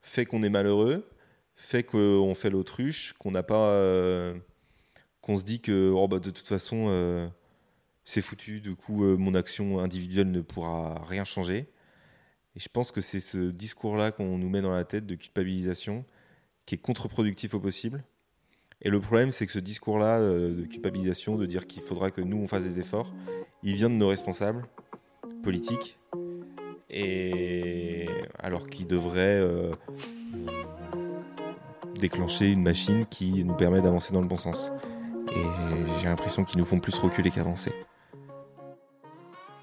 fait 0.00 0.24
qu'on 0.24 0.42
est 0.42 0.48
malheureux, 0.50 1.08
fait 1.54 1.82
qu'on 1.84 2.34
fait 2.34 2.48
l'autruche, 2.50 3.12
qu'on 3.14 3.30
n'a 3.30 3.42
pas, 3.42 3.68
euh, 3.70 4.34
qu'on 5.20 5.36
se 5.36 5.44
dit 5.44 5.60
que 5.60 5.90
oh, 5.94 6.08
bah, 6.08 6.18
de 6.18 6.30
toute 6.30 6.46
façon 6.48 6.86
euh, 6.88 7.28
c'est 8.04 8.22
foutu. 8.22 8.60
Du 8.60 8.74
coup, 8.76 9.04
euh, 9.04 9.16
mon 9.16 9.34
action 9.34 9.78
individuelle 9.80 10.30
ne 10.30 10.40
pourra 10.40 11.02
rien 11.06 11.24
changer. 11.24 11.68
Et 12.56 12.60
je 12.60 12.68
pense 12.68 12.92
que 12.92 13.00
c'est 13.00 13.20
ce 13.20 13.38
discours-là 13.50 14.12
qu'on 14.12 14.36
nous 14.38 14.48
met 14.50 14.60
dans 14.60 14.72
la 14.74 14.84
tête 14.84 15.06
de 15.06 15.14
culpabilisation 15.14 16.04
qui 16.66 16.74
est 16.74 16.78
contre-productif 16.78 17.54
au 17.54 17.60
possible. 17.60 18.04
Et 18.82 18.90
le 18.90 19.00
problème, 19.00 19.30
c'est 19.30 19.46
que 19.46 19.52
ce 19.52 19.58
discours-là 19.60 20.18
euh, 20.20 20.54
de 20.54 20.64
culpabilisation, 20.66 21.36
de 21.36 21.46
dire 21.46 21.66
qu'il 21.66 21.82
faudra 21.82 22.10
que 22.10 22.20
nous 22.20 22.36
on 22.38 22.46
fasse 22.48 22.64
des 22.64 22.78
efforts, 22.80 23.14
il 23.62 23.74
vient 23.74 23.88
de 23.88 23.94
nos 23.94 24.08
responsables 24.08 24.66
politiques, 25.44 25.98
et 26.90 28.06
alors 28.38 28.66
qu'ils 28.68 28.86
devraient 28.88 29.40
euh, 29.40 29.72
déclencher 31.94 32.50
une 32.50 32.62
machine 32.62 33.06
qui 33.06 33.44
nous 33.44 33.54
permet 33.54 33.80
d'avancer 33.80 34.12
dans 34.12 34.20
le 34.20 34.26
bon 34.26 34.36
sens. 34.36 34.72
Et 35.30 35.34
j'ai- 35.34 36.00
j'ai 36.00 36.06
l'impression 36.08 36.44
qu'ils 36.44 36.58
nous 36.58 36.64
font 36.64 36.80
plus 36.80 36.94
reculer 36.96 37.30
qu'avancer. 37.30 37.72